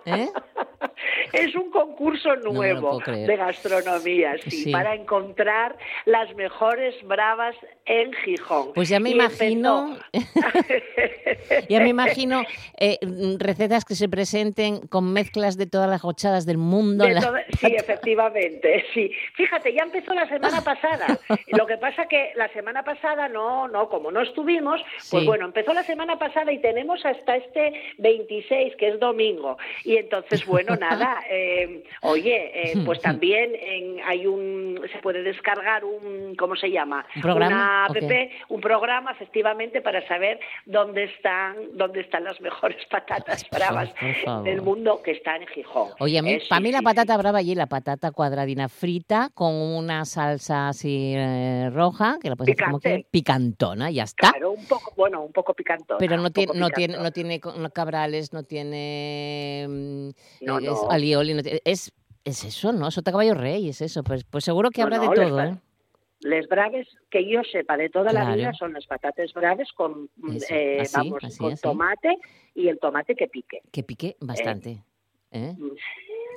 [0.05, 0.27] ¿Eh?
[1.33, 4.71] Es un concurso nuevo de gastronomía, sí, Sí.
[4.71, 8.71] para encontrar las mejores bravas en Gijón.
[8.73, 9.97] Pues ya me Y imagino,
[11.69, 12.43] ya me imagino
[12.77, 17.03] eh, mm, recetas que se presenten con mezclas de todas las gochadas del mundo.
[17.03, 19.11] De en la- todo- sí, efectivamente, sí.
[19.35, 21.19] Fíjate, ya empezó la semana pasada.
[21.47, 25.25] Lo que pasa que la semana pasada no, no, como no estuvimos, pues Sí.
[25.27, 29.57] bueno, empezó la semana pasada y tenemos hasta este 26, que es domingo.
[29.83, 35.83] Y entonces, bueno, nada, eh, oye, eh, pues también en- hay un, se puede descargar
[35.85, 37.05] un, ¿cómo se llama?
[37.15, 37.55] ¿Un programa?
[37.55, 37.95] Una app,
[38.49, 43.89] un programa, efectivamente, para saber dónde están, dónde están las mejores patatas bravas
[44.25, 45.89] por del mundo que están en Gijón.
[45.99, 49.53] Oye, a mí, Eh, para mí la patata brava y la patata cuadradina frita con
[49.53, 54.31] una salsa así eh, roja, que la puedes hacer como quieras, picantona, ya está.
[54.31, 55.97] Claro, un poco, bueno, un poco picantón.
[55.99, 57.39] Pero no tiene, no tiene, no tiene
[57.73, 60.09] cabrales, no tiene mm,
[60.45, 61.91] No, es alioli, no es,
[62.25, 62.89] es eso, ¿no?
[62.91, 64.03] Sota caballo rey, es eso.
[64.03, 65.57] Pues, pues seguro que no, de todo, ¿eh?
[66.21, 68.29] Les braves, que yo sepa, de toda Claro.
[68.29, 71.61] la vida son las patatas braves con, mm, eh, así, vamos, así, con así.
[71.61, 72.17] tomate
[72.55, 73.61] y el tomate que pique.
[73.71, 74.81] Que pique bastante.
[75.31, 75.53] ¿eh?
[75.57, 75.71] Mm.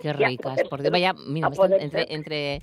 [0.03, 0.63] Qué ricas.
[0.69, 2.63] Por Dios, vaya, mira, a entre, entre...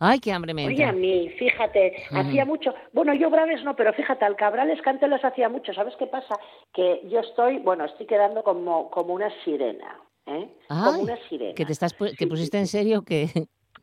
[0.00, 1.00] Ay, qué hambre me Oye, a entra.
[1.00, 2.74] mí, fíjate, hacía mucho.
[2.92, 5.72] Bueno, yo braves no, pero fíjate, al cabrales que antes las hacía mucho.
[5.72, 6.36] ¿Sabes qué pasa?
[6.72, 10.00] Que yo estoy, bueno, estoy quedando como, como una sirena.
[10.26, 10.48] ¿Eh?
[10.68, 11.54] Ay, como una sirena.
[11.54, 13.28] Que te, estás, pu- te Sí, pusiste sí, en serio que...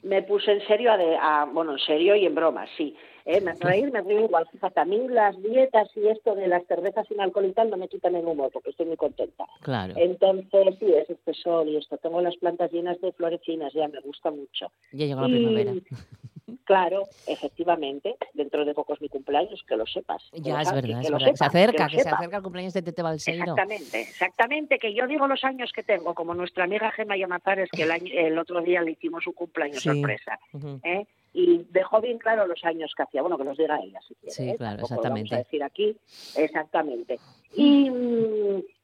[0.03, 2.95] me puse en serio, a, de, a bueno, en serio y en broma, sí.
[3.25, 3.39] ¿eh?
[3.41, 4.47] Me reír, me río igual.
[4.51, 7.77] Fíjate, a mí las dietas y esto de las cervezas sin alcohol y tal no
[7.77, 9.45] me quitan el humor porque estoy muy contenta.
[9.61, 9.93] Claro.
[9.97, 11.97] Entonces, sí, es este sol y esto.
[11.97, 14.71] Tengo las plantas llenas de florecinas, ya me gusta mucho.
[14.91, 15.73] Ya llegó la Y- primavera.
[16.63, 20.29] Claro, efectivamente, dentro de poco es mi cumpleaños, que lo sepas.
[20.33, 21.33] Ya, es verdad, que es verdad.
[21.35, 23.41] Se acerca, que se acerca el cumpleaños de Tete Balseiro.
[23.43, 27.83] Exactamente, exactamente, que yo digo los años que tengo, como nuestra amiga Gemma Llamazares, que
[27.83, 29.89] el, año, el otro día le hicimos un cumpleaños Sí.
[29.89, 30.39] sorpresa.
[30.83, 31.05] ¿eh?
[31.33, 34.31] Y dejó bien claro los años que hacía, bueno, que los diga ella, si quiere,
[34.35, 34.55] Sí, ¿eh?
[34.57, 35.35] claro, Tampoco lo vamos exactamente.
[35.35, 35.97] a decir aquí,
[36.35, 37.19] exactamente.
[37.55, 37.89] Y,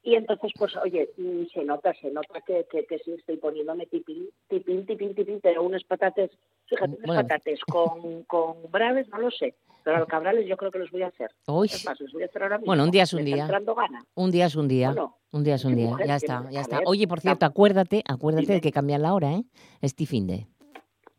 [0.02, 3.86] y entonces, pues, oye, mm, se nota, se nota que, que, que sí estoy poniéndome
[3.86, 6.30] tipín, tipín, tipín, tipín, pero unos patates,
[6.66, 7.22] fíjate, unos Bueno.
[7.22, 11.02] patates con, con braves, no lo sé, pero los cabrales yo creo que los voy
[11.02, 11.30] a hacer.
[11.46, 12.66] Uy, Es más, los voy a hacer ahora mismo.
[12.70, 13.46] Bueno, un día es un día.
[13.46, 14.04] gana.
[14.14, 14.88] un día es un día.
[14.88, 15.88] Bueno, Un día es un día.
[15.90, 16.80] mujer, Ya está, ya A está.
[16.86, 18.54] Oye, por cierto, acuérdate, acuérdate Dime.
[18.56, 19.44] de que cambian la hora, ¿eh?
[19.82, 20.46] Este fin de.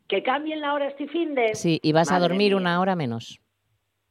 [0.10, 1.56] Que cambien la hora este fin de...
[1.56, 2.58] Sí, y vas a dormir mía.
[2.58, 3.40] una hora menos.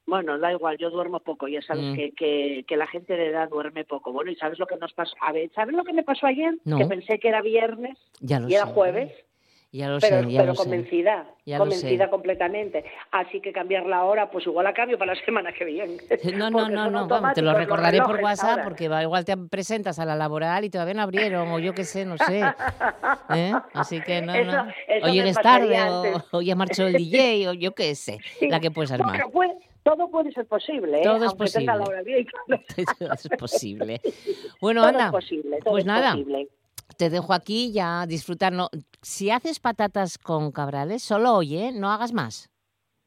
[0.06, 1.94] Bueno, da igual, yo duermo poco, ya sabes Mm.
[1.94, 4.10] que, que, que la gente de edad duerme poco.
[4.10, 5.14] Bueno, ¿y sabes lo que nos pasó?
[5.20, 6.54] A ver, ¿sabes lo que me pasó ayer?
[6.64, 6.78] No.
[6.78, 8.72] Que pensé que era viernes Ya lo y era sé.
[8.72, 9.12] jueves,
[9.70, 10.62] Ya lo pero, sé, ya pero lo sé.
[10.62, 12.10] convencida, Ya lo convencida sé.
[12.10, 12.84] completamente.
[13.10, 15.98] Así que cambiar la hora, pues igual la cambio para la semana que viene.
[16.36, 18.64] No, no, no, no, vamos, te lo recordaré por WhatsApp ahora.
[18.64, 22.06] porque igual te presentas a la laboral y todavía no abrieron o yo qué sé,
[22.06, 22.40] no sé.
[23.34, 23.52] ¿Eh?
[23.74, 24.70] Así que no, Eso- no.
[24.88, 26.22] eso pasaría tarde o, antes.
[26.32, 28.48] o ya marchó el DJ o yo qué sé, Sí.
[28.48, 29.20] la que puedes armar.
[29.30, 29.50] Bueno, pues,
[29.82, 31.04] todo puede ser posible, ¿eh?
[31.04, 31.94] Todo es aunque tenga la posible.
[31.94, 32.26] hora bien.
[32.98, 34.00] Todo es posible.
[34.60, 36.10] Bueno, todo es posible, todo pues es nada.
[36.12, 36.48] posible.
[36.98, 38.52] Te dejo aquí ya disfrutar.
[38.52, 38.68] No,
[39.00, 42.50] si haces patatas con cabrales, solo oye, no hagas más.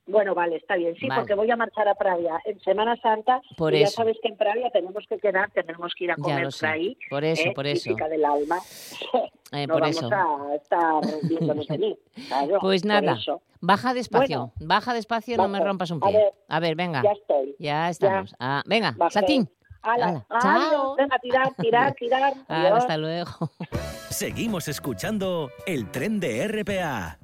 [0.08, 0.96] Bueno, vale, está bien.
[0.96, 1.22] Sí, Vale.
[1.22, 3.40] porque voy a marchar a Pravia en Semana Santa.
[3.56, 3.98] Por y ya eso.
[3.98, 6.98] sabes que en Pravia tenemos que quedar, tenemos que ir a comer por ahí.
[7.10, 7.52] Por eso, ¿eh?
[7.54, 7.94] por eso.
[8.10, 8.58] Del alma.
[9.54, 10.10] Eh, no por vamos eso.
[10.16, 12.00] a estar viéndonos de mí.
[12.30, 13.42] claro, Pues nada, eso.
[13.60, 16.16] baja despacio, baja despacio, no me rompas un A pie.
[16.18, 17.56] ver, A ver, venga, Ya estoy.
[17.60, 18.34] ya estamos.
[18.40, 19.12] Ah, venga, Bajé.
[19.20, 19.50] Satín.
[19.84, 20.70] Ala, Ala, adiós.
[20.72, 20.96] chao.
[20.96, 22.34] Venga, tirar, tirar, tirar.
[22.48, 22.78] Hala, Adiós.
[22.80, 23.52] hasta luego.
[24.10, 27.18] Seguimos escuchando el tren de RPA.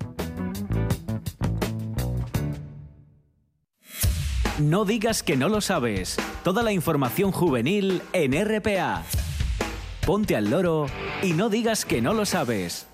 [4.60, 6.18] No digas que no lo sabes.
[6.44, 9.04] Toda la información juvenil en RPA.
[10.06, 10.88] Ponte al loro
[11.22, 12.88] y no digas que no lo sabes.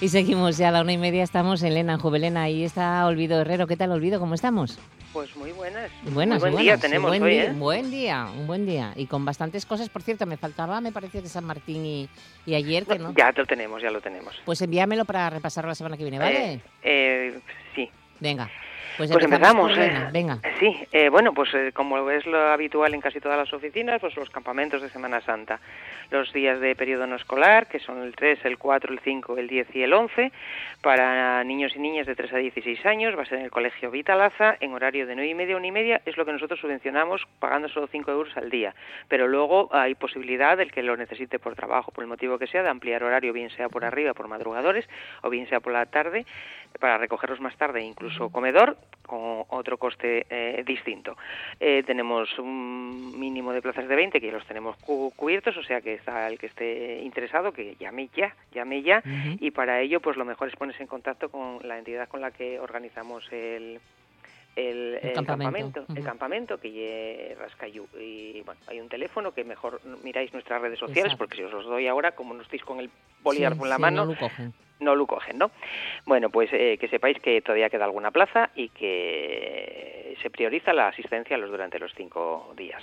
[0.00, 3.04] Y seguimos ya a la una y media, estamos en Lena, en Juvelena, ahí está
[3.04, 3.66] Olvido Herrero.
[3.66, 4.20] ¿Qué tal, Olvido?
[4.20, 4.78] ¿Cómo estamos?
[5.12, 5.90] Pues muy buenas.
[6.02, 6.62] Buenas, muy buen buenas.
[6.62, 7.52] día tenemos buen hoy, día, ¿eh?
[7.54, 8.92] Buen día, un buen día.
[8.94, 12.08] Y con bastantes cosas, por cierto, me faltaba, me parece, de San Martín y,
[12.44, 13.14] y ayer, que no.
[13.14, 14.34] Ya lo tenemos, ya lo tenemos.
[14.44, 16.52] Pues envíamelo para repasarlo la semana que viene, ¿vale?
[16.54, 17.40] Eh, eh,
[17.74, 17.90] sí.
[18.20, 18.50] Venga.
[18.96, 19.76] Pues, Pues empezamos.
[19.76, 20.08] eh.
[20.12, 20.38] Venga.
[20.58, 24.16] Sí, eh, bueno, pues eh, como es lo habitual en casi todas las oficinas, pues
[24.16, 25.60] los campamentos de Semana Santa.
[26.10, 29.46] Los días de periodo no escolar, que son el 3, el 4, el 5, el
[29.46, 30.32] 10 y el 11,
[30.80, 33.90] para niños y niñas de 3 a 16 años, va a ser en el Colegio
[33.90, 36.58] Vitalaza, en horario de 9 y media a 1 y media, es lo que nosotros
[36.60, 38.74] subvencionamos pagando solo 5 euros al día.
[39.08, 42.62] Pero luego hay posibilidad del que lo necesite por trabajo, por el motivo que sea,
[42.62, 44.88] de ampliar horario, bien sea por arriba, por madrugadores,
[45.22, 46.24] o bien sea por la tarde,
[46.80, 51.16] para recogerlos más tarde, incluso comedor, con otro coste eh, distinto.
[51.58, 55.62] Eh, tenemos un mínimo de plazas de 20 que ya los tenemos cu- cubiertos, o
[55.62, 59.38] sea que está el que esté interesado que llame ya, llame ya, Ujú.
[59.40, 62.32] y para ello pues lo mejor es ponerse en contacto con la entidad con la
[62.32, 63.80] que organizamos el
[64.56, 65.44] el, El el campamento.
[65.84, 70.60] campamento, el campamento que lle Rascayú y bueno hay un teléfono que mejor miráis nuestras
[70.60, 71.18] redes sociales Exacto.
[71.24, 72.90] porque si os los doy ahora como no estáis con el
[73.22, 74.14] bolígrafo Sí, en la sí, mano no.
[74.80, 75.50] No lo cogen, ¿no?
[76.06, 80.88] Bueno, pues eh, que sepáis que todavía queda alguna plaza y que se prioriza la
[80.88, 82.82] asistencia a los durante los cinco días.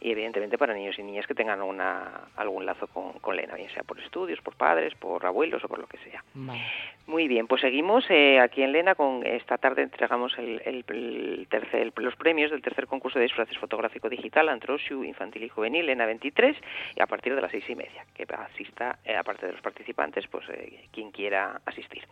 [0.00, 3.70] Y evidentemente para niños y niñas que tengan una, algún lazo con, con Lena, bien
[3.70, 6.22] sea por estudios, por padres, por abuelos o por lo que sea.
[6.34, 6.60] Vale.
[7.06, 11.46] Muy bien, pues seguimos eh, aquí en Lena con esta tarde entregamos el, el- el
[11.48, 16.04] tercer, los premios del tercer concurso de disfraces fotográfico digital Antrosiu Infantil y Juvenil Lena
[16.06, 16.56] 23
[16.96, 20.26] y a partir de las seis y media que asista eh, aparte de los participantes
[20.28, 22.06] pues eh, quien quiera asistir.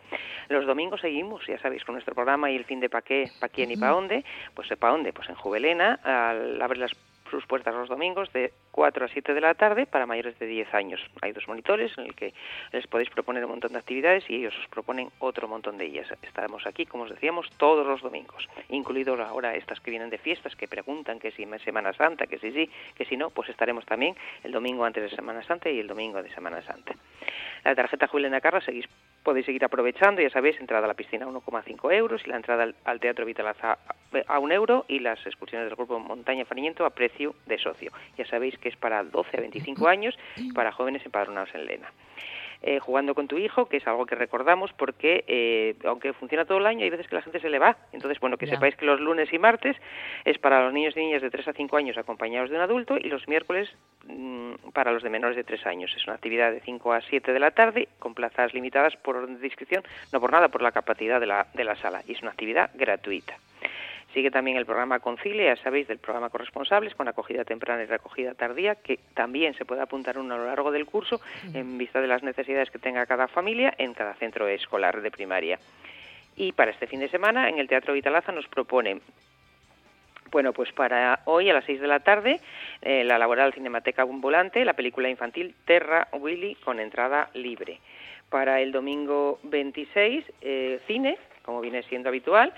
[0.49, 3.47] Los domingos seguimos, ya sabéis, con nuestro programa y el fin de pa' qué, pa'
[3.47, 6.91] quién y pa' dónde, pues pa' dónde, pues en Juvelena al abre las
[7.31, 10.71] sus puertas los domingos de 4 a 7 de la tarde para mayores de 10
[10.75, 11.01] años.
[11.23, 12.35] Hay dos monitores en el que
[12.71, 16.07] les podéis proponer un montón de actividades y ellos os proponen otro montón de ellas.
[16.21, 20.55] Estaremos aquí, como os decíamos, todos los domingos, incluidos ahora estas que vienen de fiestas,
[20.55, 24.15] que preguntan que si Semana Santa, que si sí, que si no, pues estaremos también
[24.43, 26.93] el domingo antes de Semana Santa y el domingo de Semana Santa.
[27.63, 28.85] La tarjeta Juliana Carra seguís,
[29.23, 32.63] podéis seguir aprovechando, ya sabéis, entrada a la piscina a 1,5 euros y la entrada
[32.63, 36.85] al, al Teatro Vitalaza a, a un euro y las excursiones del grupo Montaña Fariñento
[36.85, 37.91] a precio de socio.
[38.17, 41.91] Ya sabéis que es para 12 a 25 años y para jóvenes empadronados en Lena.
[42.61, 46.57] eh, jugando con tu hijo, que es algo que recordamos porque, eh, aunque funciona todo
[46.57, 47.77] el año, hay veces que la gente se le va.
[47.91, 49.75] Entonces, bueno, que sepáis que los lunes y martes
[50.25, 52.97] es para los niños y niñas de 3 a 5 años acompañados de un adulto
[52.97, 53.69] y los miércoles
[54.07, 55.93] mm, para los de menores de 3 años.
[55.95, 59.39] Es una actividad de 5 a 7 de la tarde con plazas limitadas por orden
[59.39, 62.01] de inscripción, no por nada, por la capacidad de la, de la sala.
[62.07, 63.37] Y es una actividad gratuita.
[64.17, 68.33] Sigue también el programa Concilia, ya sabéis, del programa Corresponsables, con acogida temprana y recogida
[68.33, 71.21] tardía, que también se puede apuntar uno a lo largo del curso
[71.53, 75.59] en vista de las necesidades que tenga cada familia en cada centro escolar de primaria.
[76.35, 79.01] Y para este fin de semana, en el Teatro Vitalaza nos propone
[80.31, 82.41] bueno, pues para hoy a las 6 de la tarde,
[82.81, 87.79] eh, la laboral Cinemateca Ambulante, la película infantil Terra Willy con entrada libre.
[88.31, 92.51] Para el domingo 26, eh, cine, como viene siendo habitual,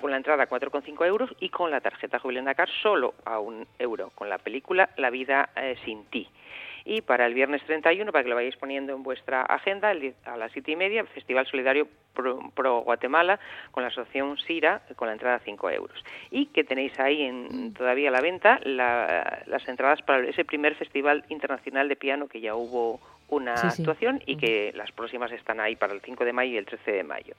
[0.00, 4.10] con la entrada 4,5 euros y con la tarjeta Jubilee Dakar solo a un euro,
[4.14, 6.26] con la película La vida eh, sin ti.
[6.86, 10.52] Y para el viernes 31, para que lo vayáis poniendo en vuestra agenda, a las
[10.52, 15.40] siete y media, Festival Solidario Pro, Guatemala con la asociación SIRA con la entrada a
[15.40, 16.04] 5 euros.
[16.30, 21.24] Y que tenéis ahí en, todavía a la venta las entradas para ese primer Festival
[21.28, 25.94] Internacional de Piano que ya hubo una actuación y que las próximas están ahí para
[25.94, 27.34] el 5 de mayo y el 13 de mayo.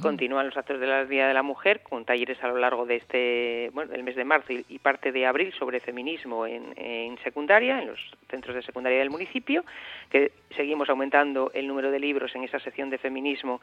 [0.00, 3.70] Continúan los actos del Día de la Mujer con talleres a lo largo de este,
[3.72, 8.00] bueno, del mes de marzo y, parte de abril sobre feminismo en, secundaria, en los
[8.28, 9.64] centros de secundaria del municipio,
[10.10, 13.60] que seguimos aumentando el número de libros en esa sección de feminismo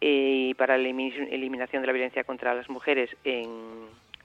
[0.00, 3.48] eh, y para la eliminación de la violencia contra las mujeres en,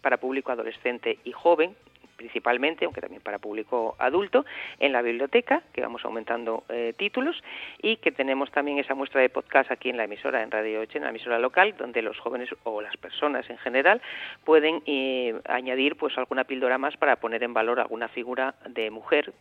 [0.01, 1.75] para público adolescente y joven,
[2.17, 4.45] principalmente, aunque también para público adulto,
[4.79, 7.41] en la biblioteca, que vamos aumentando eh, títulos,
[7.81, 10.97] y que tenemos también esa muestra de podcast aquí en la emisora, en Radio 8,
[10.97, 14.01] en la emisora local, donde los jóvenes o las personas en general
[14.43, 19.33] pueden eh, añadir pues alguna píldora más para poner en valor alguna figura de mujer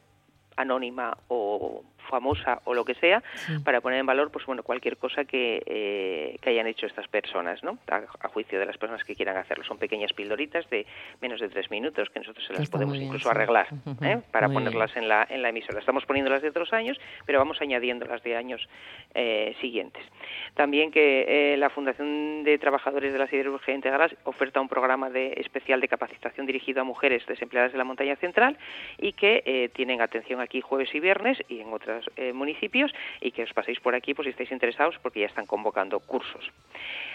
[0.57, 3.23] anónima o famosa o lo que sea
[3.65, 7.63] para poner en valor pues bueno cualquier cosa que, eh, que hayan hecho estas personas
[7.63, 9.65] no a, juicio de las personas que quieran hacerlo.
[9.65, 10.87] Son pequeñas pildoritas de
[11.21, 13.69] menos de tres minutos que nosotros se las podemos incluso arreglar
[14.03, 14.21] ¿eh?
[14.31, 15.79] para ponerlas en la en la emisora.
[15.79, 18.69] Estamos poniendo las de otros años pero vamos añadiendo las de años
[19.15, 20.03] eh, siguientes.
[20.55, 25.81] También que la fundación de trabajadores de la siderurgia integral oferta un programa de especial
[25.81, 28.57] de capacitación dirigido a mujeres desempleadas de la montaña central
[28.99, 33.43] y que tienen atención aquí jueves y viernes y en otras eh, municipios y que
[33.43, 36.51] os paséis por aquí pues si estáis interesados porque ya están convocando cursos.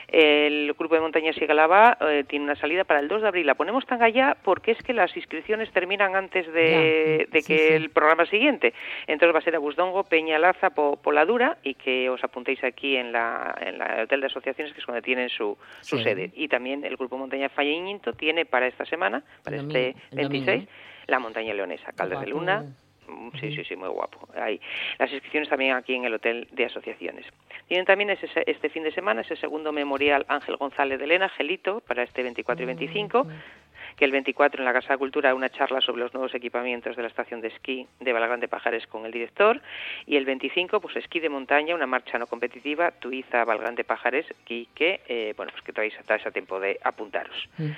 [0.08, 3.48] El grupo de montaña Sigalaba eh, tiene una salida para el 2 de abril.
[3.48, 8.26] La ponemos tan allá porque es que las inscripciones terminan antes de, que el programa
[8.26, 8.74] siguiente.
[9.08, 13.56] Entonces va a ser a Busdongo, Peñalaza, Poladura y que os apuntéis aquí en la,
[13.62, 16.32] en la hotel de asociaciones que es donde tienen su, su sede.
[16.36, 20.68] Y también el grupo Montaña Falleñinto tiene para esta semana, para este 26,
[21.08, 22.66] la montaña leonesa, Caldas de Luna,
[23.40, 24.28] sí, sí, sí, muy guapo.
[24.36, 24.60] Hay
[25.00, 27.26] las inscripciones también aquí en el Hotel de Asociaciones.
[27.68, 31.82] Tienen también ese, este fin de semana ese segundo memorial Ángel González de Lena, Gelito,
[31.82, 33.28] para este 24 y 25
[33.96, 37.02] que el 24 en la Casa de Cultura una charla sobre los nuevos equipamientos de
[37.02, 39.62] la estación de esquí de Balagrán de Pajares con el director
[40.06, 44.26] y el 25 pues esquí de montaña, una marcha no competitiva, Tuiza Balgrán de Pajares
[44.48, 47.36] y que eh, bueno pues que todavía está a tiempo de apuntaros.
[47.58, 47.70] Mm.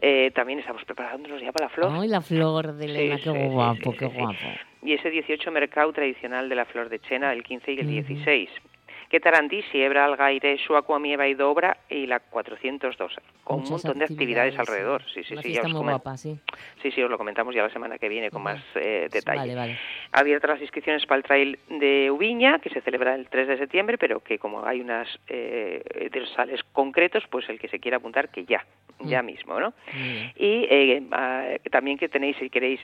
[0.00, 1.92] Eh, también estamos preparándonos ya para la flor.
[1.92, 4.36] Ay, la flor de Elena, qué guapo, qué guapo.
[4.82, 8.50] Y ese 18 mercado tradicional de la flor de Chena, el 15 y el 16
[9.12, 14.58] que Tarandí, Siebra, Algaire, Suacuamieva y Dobra y la 402, con un montón de actividades
[14.58, 15.04] alrededor.
[15.12, 16.38] Sí, sí, sí, ya os guapa, sí.
[16.80, 19.40] sí, sí, os lo comentamos ya la semana que viene con más eh, detalle.
[19.40, 19.78] Vale, vale.
[20.12, 23.98] Abiertas las inscripciones para el trail de Ubiña, que se celebra el 3 de septiembre,
[23.98, 25.82] pero que como hay unas eh,
[26.34, 28.64] sales concretos, pues el que se quiera apuntar, que ya,
[29.00, 29.26] ya mm.
[29.26, 29.74] mismo, ¿no?
[30.36, 32.80] Y eh, ah, también que tenéis, si queréis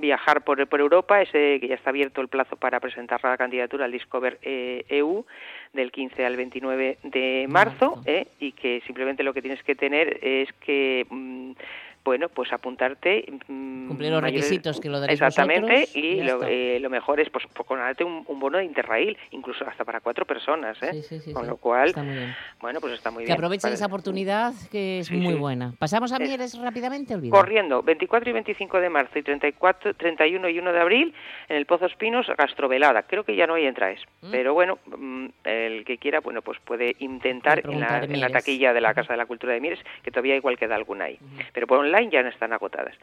[0.00, 3.84] viajar por, por Europa, ese que ya está abierto el plazo para presentar la candidatura
[3.84, 5.24] al Discover EU eh,
[5.74, 9.74] e del 15 al 29 de marzo, eh, y que simplemente lo que tienes que
[9.74, 11.52] tener es que mm,
[12.04, 13.24] bueno, pues apuntarte.
[13.48, 17.68] Mm, Cumplir los requisitos que lo daréis Exactamente, y, eh, lo, mejor es pues, pues
[17.68, 21.02] ganarte un, bono de Interrail, incluso hasta para cuatro personas, ¿eh?
[21.32, 21.94] Con lo cual,
[22.60, 23.26] bueno, pues está muy bien.
[23.28, 25.74] Que aprovechen esa oportunidad que es muy buena.
[25.78, 27.14] ¿Pasamos a Mieres rápidamente?
[27.30, 31.14] Corriendo, 24 y 25 de marzo y 34, 31 y 1 de abril
[31.48, 33.02] en el Pozos Pinos, gastrovelada.
[33.02, 34.30] Creo que ya no hay entradas, mm.
[34.30, 38.72] pero bueno, mm, el que quiera, bueno, pues puede intentar en la, en la, taquilla
[38.72, 41.18] de la Casa de la Cultura de Mieres, que todavía igual queda alguna ahí.
[41.52, 42.94] Pero por ya no están agotadas.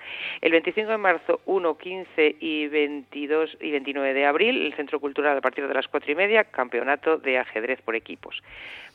[0.42, 5.38] El 25 de marzo, 1, 15 y 22 y 29 de abril, el Centro Cultural
[5.38, 8.42] a partir de las 4 y media, campeonato de ajedrez por equipos.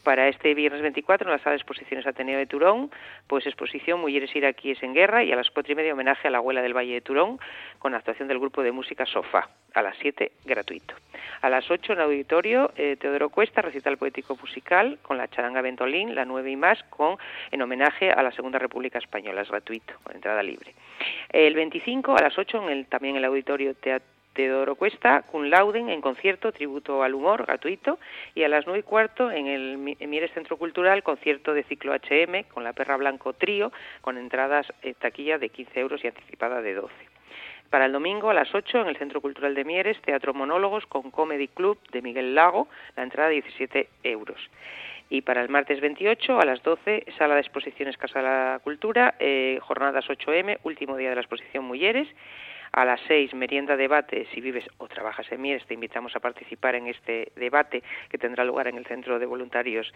[0.02, 2.90] Para este viernes 24, en la sala de exposiciones Ateneo de Turón,
[3.26, 6.38] pues exposición Mujeres iraquíes en guerra y a las 4 y media homenaje a la
[6.38, 7.38] abuela del Valle de Turón
[7.78, 10.94] con actuación del grupo de música Sofá, a las 7 gratuito.
[11.41, 15.61] A las 8 en el auditorio, eh, Teodoro Cuesta, recital poético musical con la charanga
[15.61, 17.17] Ventolín, la 9 y más, con
[17.51, 20.75] en homenaje a la Segunda República Española, es gratuito, con entrada libre.
[21.31, 23.75] El 25 a las 8 en el, también en el auditorio
[24.35, 27.99] Teodoro Cuesta, Kun Lauden en concierto, tributo al humor, gratuito,
[28.35, 32.45] y a las nueve y cuarto en el Mieres Centro Cultural, concierto de ciclo HM
[32.53, 36.75] con la Perra Blanco Trío, con entradas eh, taquilla de 15 euros y anticipada de
[36.75, 37.13] 12.
[37.70, 41.11] Para el domingo a las 8 en el Centro Cultural de Mieres, Teatro Monólogos con
[41.11, 44.38] Comedy Club de Miguel Lago, la entrada de 17 euros.
[45.11, 49.14] Y para el martes 28 a las 12, Sala de Exposiciones Casa de la Cultura,
[49.18, 52.09] eh, jornadas 8M, último día de la exposición Mujeres.
[52.77, 54.27] A las seis, merienda debate.
[54.35, 58.45] Si vives o trabajas en Mieres, te invitamos a participar en este debate que tendrá
[58.45, 59.95] lugar en el Centro de Voluntarios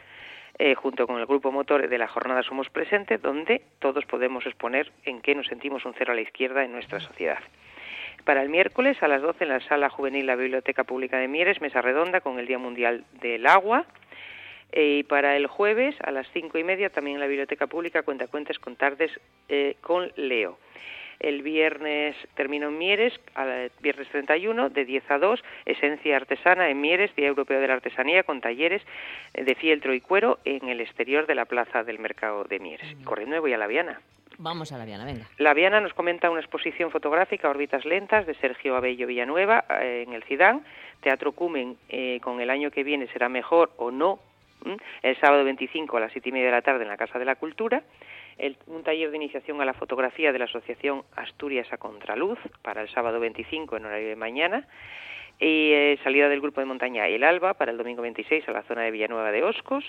[0.61, 4.93] eh, junto con el grupo motor de la jornada Somos Presente, donde todos podemos exponer
[5.05, 7.41] en qué nos sentimos un cero a la izquierda en nuestra sociedad.
[8.25, 11.61] Para el miércoles a las 12 en la Sala Juvenil la Biblioteca Pública de Mieres,
[11.61, 13.87] mesa redonda con el Día Mundial del Agua.
[14.71, 18.05] Eh, y para el jueves a las cinco y media también en la Biblioteca Pública
[18.05, 19.11] cuenta cuentas con tardes
[19.49, 20.59] eh, con Leo.
[21.21, 26.81] El viernes termino en Mieres, al viernes 31, de 10 a 2, Esencia Artesana en
[26.81, 28.83] Mieres, Día Europeo de la Artesanía, con talleres
[29.35, 32.97] de fieltro y cuero en el exterior de la plaza del mercado de Mieres.
[33.05, 34.01] Corriendo voy a La Viana.
[34.41, 35.27] Vamos a La Viana, venga.
[35.39, 40.15] La Viana nos comenta una exposición fotográfica, Órbitas Lentas, de Sergio Abello Villanueva, eh, en
[40.15, 40.65] el Cidán.
[41.01, 44.21] Teatro Cumen, eh, con el año que viene será mejor o no.
[45.03, 47.25] El sábado 25 a las siete y media de la tarde en la Casa de
[47.25, 47.83] la Cultura
[48.67, 52.89] un taller de iniciación a la fotografía de la Asociación Asturias a Contraluz para el
[52.89, 54.67] sábado 25 en horario de mañana
[55.41, 58.63] y eh, salida del grupo de montaña El Alba para el domingo 26 a la
[58.63, 59.85] zona de Villanueva de Oscos.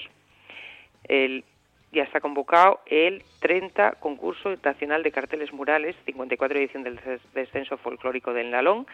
[1.07, 1.43] El,
[1.91, 6.99] ya está convocado el 30 concurso nacional de carteles murales, 54 edición del
[7.33, 8.85] descenso folclórico del Nalón,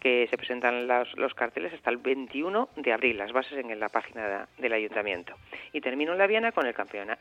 [0.00, 4.46] que se presentan los, carteles hasta el 21 de abril, las bases en la página
[4.58, 5.34] del ayuntamiento.
[5.72, 6.74] Y termino en La Viana con el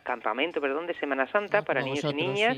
[0.03, 2.57] campamento perdón, de Semana Santa ah, para niños y niñas,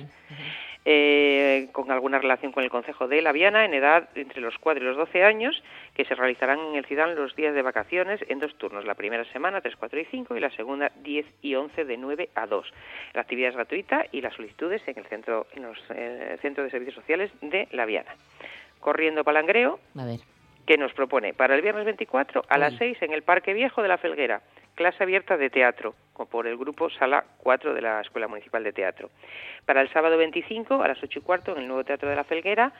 [0.86, 4.84] eh, con alguna relación con el Consejo de La Viana, en edad entre los 4
[4.84, 8.40] y los 12 años, que se realizarán en el Cidán los días de vacaciones en
[8.40, 11.86] dos turnos, la primera semana 3, 4 y 5 y la segunda 10 y 11
[11.86, 12.74] de 9 a 2.
[13.13, 16.70] La actividad es gratuita y las solicitudes en el centro, en los eh, centro de
[16.70, 18.15] servicios sociales de La Viana
[18.80, 20.20] corriendo palangreo, a ver.
[20.65, 23.88] que nos propone para el viernes 24 a las 6 en el Parque Viejo de
[23.88, 24.41] la Felguera,
[24.76, 25.96] clase abierta de teatro,
[26.30, 29.10] por el grupo Sala 4 de la Escuela Municipal de Teatro.
[29.65, 32.24] Para el sábado 25 a las 8 y cuarto en el nuevo Teatro de la
[32.24, 32.72] Felguera,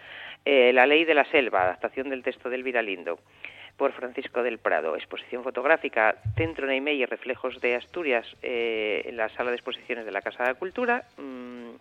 [0.46, 3.20] eh, La Ley de la Selva, adaptación del texto del Viralindo
[3.78, 4.96] por Francisco del Prado.
[4.96, 10.12] Exposición fotográfica Centro Neymey y Reflejos de Asturias eh, en la sala de exposiciones de
[10.12, 11.04] la Casa de la Cultura.
[11.18, 11.76] Mm,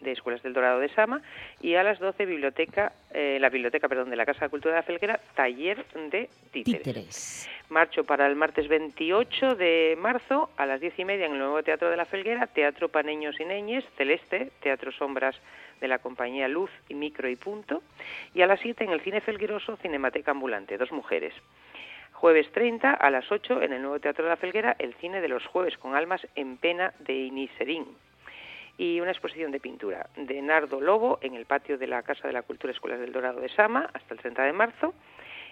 [0.00, 1.20] de Escuelas del Dorado de Sama
[1.60, 4.80] y a las 12 biblioteca, eh, la biblioteca perdón, de la Casa de Cultura de
[4.80, 7.48] la Felguera, taller de títeres.
[7.68, 11.62] Marcho para el martes 28 de marzo a las 10 y media en el nuevo
[11.62, 15.36] Teatro de la Felguera, Teatro Paneños y Neñes, Celeste, Teatro Sombras
[15.80, 17.82] de la compañía Luz y Micro y Punto,
[18.34, 21.34] y a las 7 en el Cine Felgueroso, Cinemateca Ambulante, dos mujeres.
[22.12, 25.28] Jueves 30 a las 8 en el nuevo Teatro de la Felguera, el cine de
[25.28, 27.86] los jueves con almas en pena de Iniserín,
[28.76, 32.34] y una exposición de pintura de Nardo Lobo en el patio de la Casa de
[32.34, 34.94] la Cultura Escuelas del Dorado de Sama hasta el 30 de marzo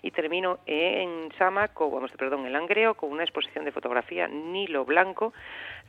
[0.02, 5.32] y termino en vamos, perdón, en Langreo, con una exposición de fotografía Nilo Blanco,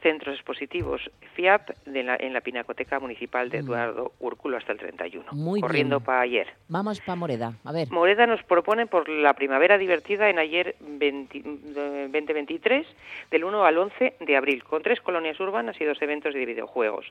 [0.01, 5.31] Centros Expositivos FIAP en la Pinacoteca Municipal de Eduardo Úrculo hasta el 31.
[5.33, 6.47] Muy corriendo para ayer.
[6.67, 7.91] Vamos para Moreda, a ver.
[7.91, 12.87] Moreda nos propone por la primavera divertida en ayer 2023,
[13.31, 17.05] del 1 al 11 de abril, con tres colonias urbanas y dos eventos de videojuegos.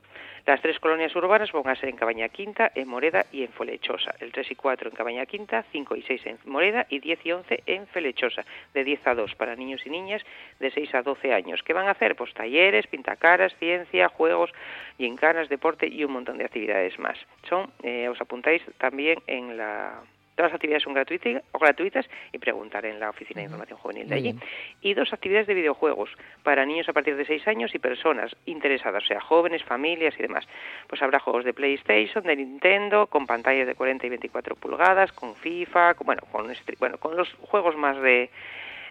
[0.45, 4.15] Las tres colonias urbanas van a ser en Cabaña Quinta, en Moreda y en Folechosa.
[4.19, 7.31] El 3 y 4 en Cabaña Quinta, 5 y 6 en Moreda y 10 y
[7.31, 10.23] 11 en Felechosa, de 10 a 2 para niños y niñas
[10.59, 11.61] de 6 a 12 años.
[11.63, 12.15] ¿Qué van a hacer?
[12.15, 14.51] Pues talleres, pintacaras, ciencia, juegos,
[14.97, 17.17] gincanas, deporte y un montón de actividades más.
[17.47, 20.01] Son, eh, os apuntáis también en la
[20.39, 24.07] Todas las actividades son gratuitas, o gratuitas y preguntar en la Oficina de Información Juvenil
[24.07, 24.35] de allí.
[24.81, 26.11] Y dos actividades de videojuegos
[26.43, 30.21] para niños a partir de seis años y personas interesadas, o sea, jóvenes, familias y
[30.21, 30.47] demás.
[30.87, 35.35] Pues habrá juegos de PlayStation, de Nintendo, con pantallas de 40 y 24 pulgadas, con
[35.35, 38.29] FIFA, bueno, con, bueno, con los juegos más de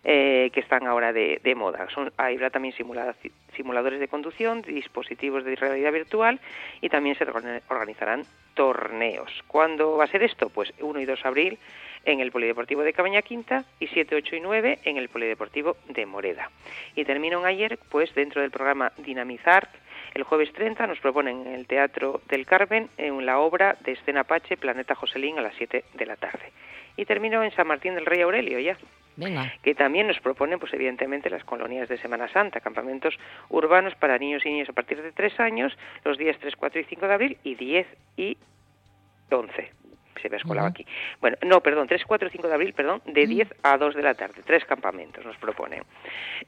[0.05, 1.89] eh, que están ahora de, moda.
[1.91, 2.75] Son, habrá también
[3.55, 6.41] simuladores de conducción, dispositivos de realidad virtual
[6.81, 7.27] y también se
[7.69, 8.25] organizarán
[8.55, 9.31] torneos.
[9.47, 10.49] ¿Cuándo va a ser esto?
[10.51, 11.59] Pues 1 y 2 de abril
[12.05, 16.07] en el Polideportivo de Cabaña Quinta y 7, 8 y 9 en el Polideportivo de
[16.07, 16.51] Moreda.
[16.95, 19.69] Y termino ayer, pues dentro del programa Dinamizar,
[20.15, 24.25] el jueves 30 nos proponen en el Teatro del Carmen en la obra de Escena
[24.25, 26.53] Pache Planeta Joselín a las 7 de la tarde.
[26.97, 28.77] Y termino en San Martín del Rey Aurelio ya.
[29.63, 34.45] Que también nos proponen, pues evidentemente, las colonias de Semana Santa, campamentos urbanos para niños
[34.47, 37.39] y niñas a partir de tres años, los días 3, 4 y 5 de abril
[37.43, 38.37] y 10 y
[39.31, 39.78] 11
[40.19, 40.87] se me ha escolado aquí.
[41.21, 44.03] Bueno, no, perdón, 3, 4 y 5 de abril, perdón, de 10 a 2 de
[44.03, 44.43] la tarde.
[44.45, 45.83] Tres campamentos nos proponen.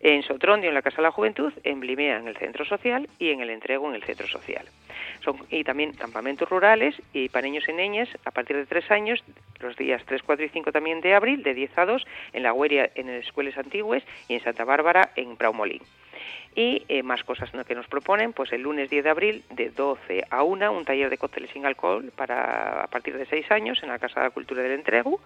[0.00, 3.30] En Sotrondio, en la Casa de la Juventud, en Blimea, en el Centro Social y
[3.30, 4.66] en el Entrego, en el Centro Social.
[5.24, 9.22] Son, y también campamentos rurales y para niños y niñas a partir de 3 años,
[9.60, 12.52] los días 3, 4 y 5 también de abril, de 10 a 2, en La
[12.52, 15.82] Gueria, en Escuelas Antiguas y en Santa Bárbara, en Praumolín.
[16.54, 20.24] Y eh, más cosas que nos proponen, pues el lunes 10 de abril de 12
[20.30, 23.88] a 1, un taller de cócteles sin alcohol para a partir de 6 años en
[23.88, 25.20] la Casa de la Cultura del Entrego.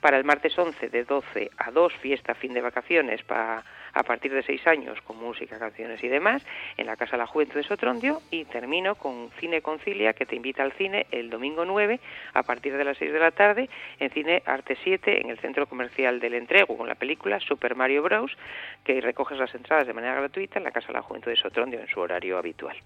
[0.00, 4.32] Para el martes 11 de 12 a 2, fiesta fin de vacaciones para a partir
[4.32, 6.42] de 6 años con música, canciones y demás
[6.76, 10.36] en la Casa de la Juventud de Sotrondio y termino con Cine Concilia que te
[10.36, 11.98] invita al cine el domingo 9
[12.34, 13.68] a partir de las 6 de la tarde
[13.98, 18.02] en Cine Arte 7 en el Centro Comercial del Entrego con la película Super Mario
[18.02, 18.30] Bros
[18.84, 21.80] que recoges las entradas de manera gratuita en la Casa de la Juventud de Sotrondio
[21.80, 22.76] en su horario habitual.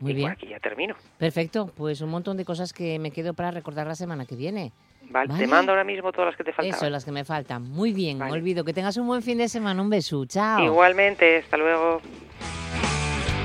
[0.00, 0.30] Muy bien.
[0.30, 0.96] Aquí ya termino.
[1.18, 4.72] Perfecto, pues un montón de cosas que me quedo para recordar la semana que viene.
[5.10, 6.74] Vale, te mando ahora mismo todas las que te faltan.
[6.74, 7.62] Eso, las que me faltan.
[7.62, 8.64] Muy bien, me olvido.
[8.64, 9.80] Que tengas un buen fin de semana.
[9.80, 10.24] Un beso.
[10.26, 10.62] Chao.
[10.64, 12.00] Igualmente, hasta luego.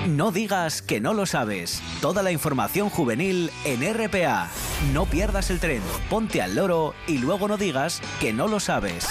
[0.08, 1.84] No digas que no lo sabes.
[2.02, 4.50] Toda la información juvenil en RPA.
[4.94, 9.08] No pierdas el tren, ponte al loro y luego no digas que no lo sabes.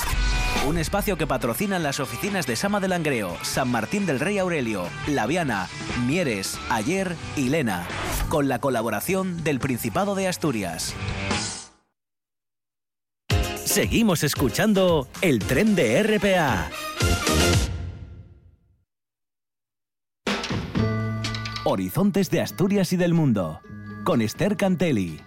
[0.66, 4.88] Un espacio que patrocinan las oficinas de Sama del Langreo, San Martín del Rey Aurelio,
[5.06, 5.68] Laviana,
[6.06, 7.86] Mieres, Ayer y Lena,
[8.28, 10.96] con la colaboración del Principado de Asturias.
[13.78, 16.68] Seguimos escuchando el tren de RPA.
[21.62, 23.60] Horizontes de Asturias y del Mundo,
[24.02, 25.20] con Esther Cantelli.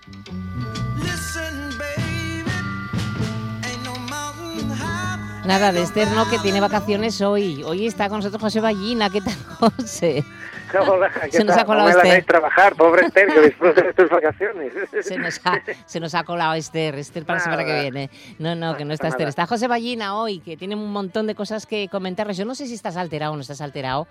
[5.45, 7.63] Nada, de Esther no, que tiene vacaciones hoy.
[7.63, 9.09] Hoy está con nosotros José Ballina.
[9.09, 10.23] ¿Qué tal, José?
[10.87, 14.09] Hola, ¿qué se nos ha colado no me trabajar, pobre Esther, que disfrute de tus
[14.09, 14.71] vacaciones.
[15.01, 18.09] Se nos ha, se nos ha colado Esther, Esther para la semana que viene.
[18.39, 19.27] No, no, que no está Esther.
[19.27, 22.37] Está José Ballina hoy, que tiene un montón de cosas que comentarles.
[22.37, 24.07] Yo no sé si estás alterado o no estás alterado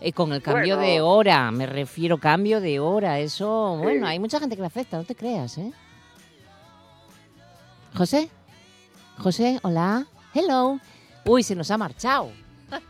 [0.00, 1.50] eh, con el cambio de hora.
[1.52, 3.20] Me refiero cambio de hora.
[3.20, 5.72] Eso, bueno, hay mucha gente que le afecta, no te creas, ¿eh?
[7.94, 8.30] José,
[9.18, 10.06] José, hola.
[10.32, 10.78] Hello.
[11.24, 12.30] Uy, se nos ha marchado.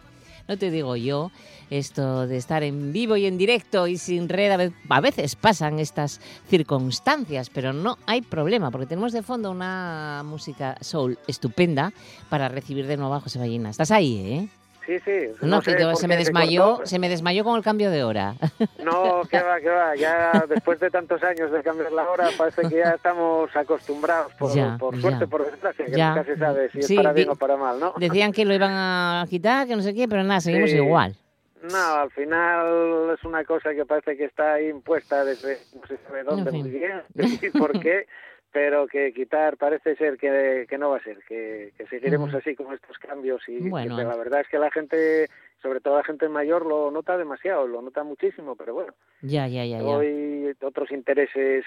[0.48, 1.30] No te digo yo
[1.70, 4.72] esto de estar en vivo y en directo y sin red.
[4.88, 10.76] A veces pasan estas circunstancias, pero no hay problema porque tenemos de fondo una música
[10.80, 11.92] soul estupenda
[12.28, 13.70] para recibir de nuevo a José Ballina.
[13.70, 14.48] Estás ahí, ¿eh?
[14.90, 15.46] Sí, sí.
[15.46, 18.34] No, se me desmayó, se, me desmayó con el cambio de hora.
[18.82, 19.94] No, qué va, qué va.
[19.94, 24.50] Ya después de tantos años de cambiar la hora, parece que ya estamos acostumbrados, por,
[24.78, 27.78] por suerte, por desgracia, que nunca se sabe si es para bien o para mal,
[27.78, 27.94] ¿no?
[27.98, 31.14] Decían que lo iban a quitar, que no sé qué, pero nada, seguimos igual.
[31.62, 36.24] No, al final es una cosa que parece que está impuesta desde no se sabe
[36.24, 37.02] dónde muy bien,
[37.58, 38.06] por qué,
[38.52, 42.54] pero que quitar parece ser que, que no va a ser, que, que seguiremos así
[42.54, 43.96] con estos cambios y bueno.
[43.96, 45.28] la verdad es que la gente,
[45.62, 48.94] sobre todo la gente mayor, lo nota demasiado, lo nota muchísimo, pero bueno.
[49.22, 49.82] Ya, ya, ya.
[49.82, 51.64] Hoy otros intereses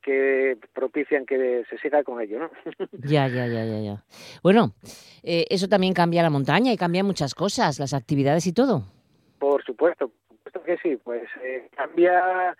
[0.00, 2.50] que propician que se siga con ello, ¿no?
[3.04, 4.04] Ya, ya, ya, ya, ya.
[4.42, 4.74] Bueno,
[5.22, 8.82] eh, eso también cambia la montaña y cambia muchas cosas, las actividades y todo.
[9.38, 12.56] Por supuesto, por supuesto que sí, pues eh, cambia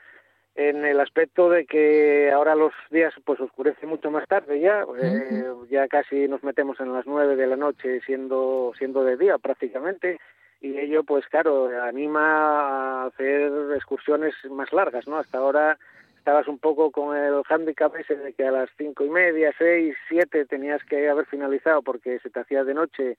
[0.54, 5.44] en el aspecto de que ahora los días pues oscurece mucho más tarde ya, eh,
[5.70, 10.18] ya casi nos metemos en las nueve de la noche siendo siendo de día prácticamente
[10.60, 15.16] y ello pues claro anima a hacer excursiones más largas, ¿no?
[15.16, 15.78] Hasta ahora
[16.18, 19.96] estabas un poco con el handicap ese de que a las cinco y media, seis,
[20.08, 23.16] siete tenías que haber finalizado porque se te hacía de noche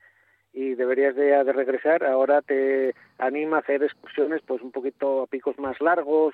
[0.54, 2.06] y deberías de, de regresar.
[2.06, 6.34] Ahora te anima a hacer excursiones pues un poquito a picos más largos,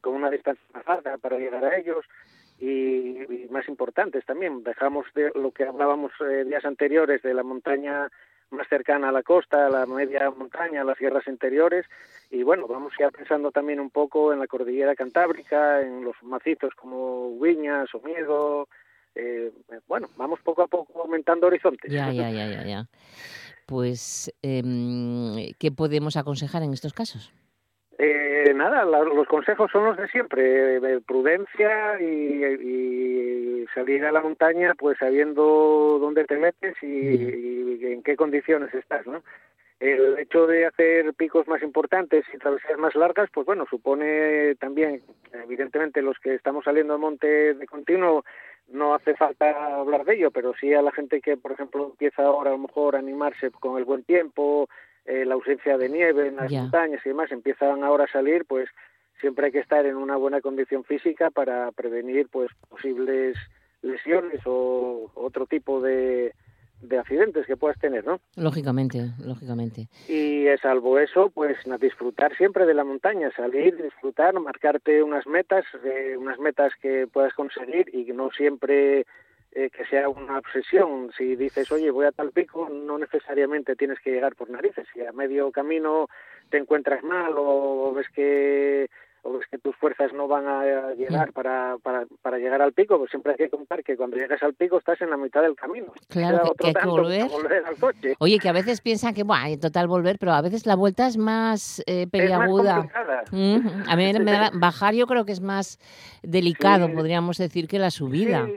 [0.00, 2.04] con una distancia más larga para llegar a ellos
[2.58, 4.62] y, más importantes también.
[4.62, 8.08] Dejamos de lo que hablábamos eh, días anteriores de la montaña
[8.50, 11.86] más cercana a la costa, la media montaña, las sierras interiores
[12.30, 16.74] y bueno, vamos ya pensando también un poco en la cordillera cantábrica, en los macizos
[16.74, 18.68] como Viñas, o Miedo,
[19.14, 19.52] eh,
[19.88, 21.90] bueno, vamos poco a poco aumentando horizontes.
[21.90, 22.86] Ya, ya, ya, ya, ya.
[23.66, 27.32] Pues, eh, ¿qué podemos aconsejar en estos casos?
[28.42, 34.74] Eh, nada, los consejos son los de siempre, eh, prudencia y, salir a la montaña
[34.76, 39.22] pues sabiendo dónde te metes y, en qué condiciones estás, ¿no?
[39.78, 45.02] El hecho de hacer picos más importantes y travesías más largas, pues bueno, supone también,
[45.32, 48.24] evidentemente, los que estamos saliendo al monte de continuo,
[48.68, 52.22] no hace falta hablar de ello, pero sí a la gente que, por ejemplo, empieza
[52.22, 54.68] ahora a lo mejor a animarse con el buen tiempo,
[55.10, 58.68] eh, la ausencia de nieve en las montañas y demás, empiezan ahora a salir, pues
[59.20, 63.36] siempre hay que estar en una buena condición física para prevenir pues posibles
[63.82, 66.32] lesiones o otro tipo de,
[66.82, 68.20] de accidentes que puedas tener, ¿no?
[68.36, 69.88] Lógicamente, lógicamente.
[70.08, 76.16] Y salvo eso, pues disfrutar siempre de la montaña, salir, disfrutar, marcarte unas metas, eh,
[76.16, 79.06] unas metas que puedas conseguir y que no siempre
[79.52, 81.10] eh, que sea una obsesión.
[81.16, 84.86] Si dices, oye, voy a tal pico, no necesariamente tienes que llegar por narices.
[84.92, 86.08] Si a medio camino
[86.50, 88.88] te encuentras mal o ves que
[89.22, 92.98] o ves que tus fuerzas no van a llegar para, para, para, llegar al pico,
[92.98, 95.54] pues siempre hay que contar que cuando llegas al pico estás en la mitad del
[95.54, 95.92] camino.
[96.08, 97.28] Claro, que, hay que volver.
[97.66, 98.14] al coche.
[98.18, 101.06] Oye, que a veces piensan que, bueno, en total volver, pero a veces la vuelta
[101.06, 102.88] es más eh, peliaguda.
[102.88, 105.78] a mí me da, bajar yo creo que es más
[106.22, 108.48] delicado, podríamos decir, que la subida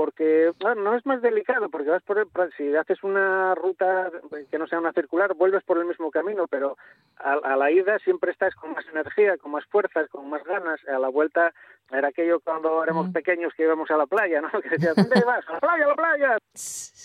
[0.00, 2.26] porque bueno, no es más delicado, porque vas por el,
[2.56, 4.10] si haces una ruta
[4.50, 6.78] que no sea una circular, vuelves por el mismo camino, pero
[7.18, 10.80] a, la ida siempre estás con más energía, con más fuerzas, con más ganas.
[10.88, 11.52] A la vuelta
[11.92, 14.48] era aquello cuando éramos pequeños que íbamos a la playa, ¿no?
[14.62, 15.46] Que decías, ¿dónde vas?
[15.48, 16.38] ¡A la playa, a la playa!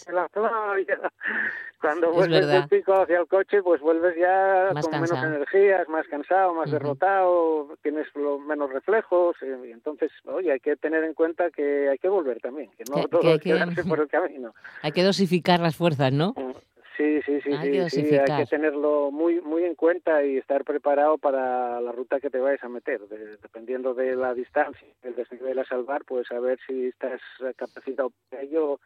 [0.07, 0.99] ¡A la playa!
[1.81, 6.53] Cuando vuelves del pico hacia el coche, pues vuelves ya con menos energías, más cansado,
[6.55, 8.07] más derrotado, tienes
[8.47, 12.71] menos reflejos, y entonces, oye, hay que tener en cuenta que hay que volver también,
[12.71, 14.53] que no todo hay que, quedarse por el camino.
[14.81, 16.33] Hay que dosificar las fuerzas, ¿no?
[16.38, 16.51] Mm,
[16.97, 21.17] sí, sí, sí, hay sí, hay que tenerlo muy muy en cuenta y estar preparado
[21.17, 23.01] para la ruta que te vayas a meter.
[23.41, 27.21] dependiendo de la distancia, el desnivel a salvar, pues a ver si estás
[27.57, 28.79] capacitado para ello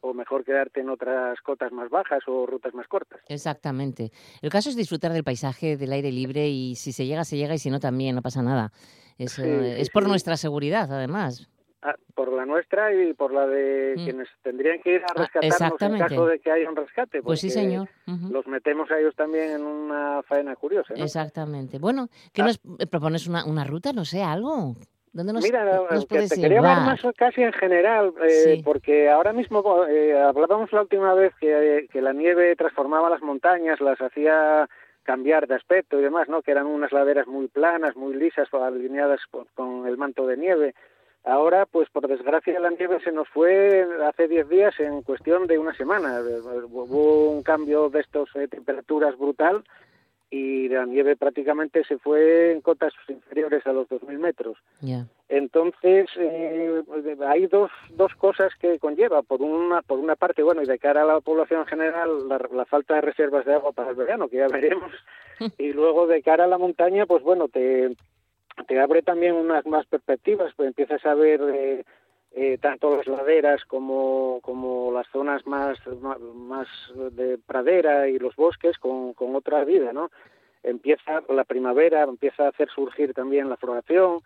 [0.00, 3.20] o mejor quedarte en otras cotas más bajas o rutas más cortas.
[3.28, 4.12] Exactamente.
[4.42, 7.54] El caso es disfrutar del paisaje, del aire libre y si se llega, se llega
[7.54, 8.72] y si no también, no pasa nada.
[9.18, 11.48] Es, eh, es por nuestra seguridad, además.
[11.82, 14.04] Ah, por la nuestra y por la de mm.
[14.04, 17.22] quienes tendrían que ir a ah, rescatarnos en caso de que haya un rescate.
[17.22, 17.88] Pues sí, señor.
[18.06, 20.94] Los metemos a ellos también en una faena curiosa.
[20.94, 21.78] Exactamente.
[21.78, 22.46] Bueno, ¿qué ah.
[22.46, 22.58] nos
[22.88, 23.92] propones una, una ruta?
[23.92, 24.74] No sé, algo.
[25.12, 30.82] Mira, te quería hablar más casi en general, eh, porque ahora mismo eh, hablábamos la
[30.82, 34.68] última vez que, que la nieve transformaba las montañas, las hacía
[35.04, 36.42] cambiar de aspecto y demás, ¿no?
[36.42, 39.20] Que eran unas laderas muy planas, muy lisas, alineadas
[39.54, 40.74] con el manto de nieve.
[41.26, 45.58] Ahora, pues por desgracia, la nieve se nos fue hace 10 días en cuestión de
[45.58, 46.20] una semana.
[46.70, 49.64] Hubo un cambio de estos de temperaturas brutal
[50.30, 54.56] y la nieve prácticamente se fue en cotas inferiores a los 2.000 metros.
[55.28, 56.82] Entonces, eh,
[57.26, 59.22] hay dos, dos cosas que conlleva.
[59.22, 62.64] Por una, por una parte, bueno, y de cara a la población en general, la,
[62.66, 64.92] falta de reservas de agua para el verano, que ya veremos.
[65.58, 67.96] y luego, de cara a la montaña, pues bueno, te,
[68.66, 71.40] te abre también unas más perspectivas, pues empiezas a ver...
[71.54, 71.84] Eh,
[72.38, 75.78] eh, tanto las laderas como, como las zonas más,
[76.34, 76.68] más
[77.12, 80.10] de pradera y los bosques con, con otra vida, ¿no?
[80.62, 84.20] Empieza la primavera, empieza a hacer surgir también la floración,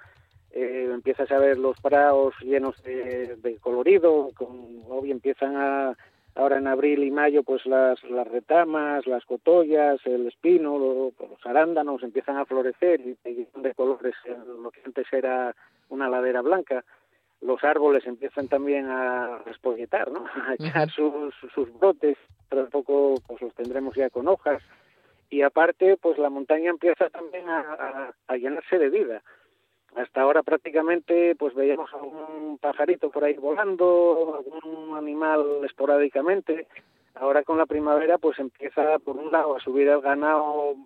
[0.50, 5.96] eh, empiezas a ver los prados llenos de, colorido, con, hoy empiezan a,
[6.34, 12.02] ahora en abril y mayo, pues las, las retamas, las cotollas, el espino, los arándanos
[12.02, 14.14] empiezan a florecer y, y de colores,
[14.62, 15.54] lo que antes era
[15.88, 16.84] una ladera blanca
[17.40, 20.24] los árboles empiezan también a respolletar, ¿no?
[20.46, 22.16] a echar sus, sus brotes,
[22.48, 24.62] pero poco pues los tendremos ya con hojas.
[25.30, 29.22] Y aparte, pues la montaña empieza también a, a, llenarse de vida.
[29.96, 36.68] Hasta ahora prácticamente pues veíamos algún pajarito por ahí volando, algún animal esporádicamente.
[37.14, 40.76] Ahora con la primavera pues empieza por un lado a subir el ganado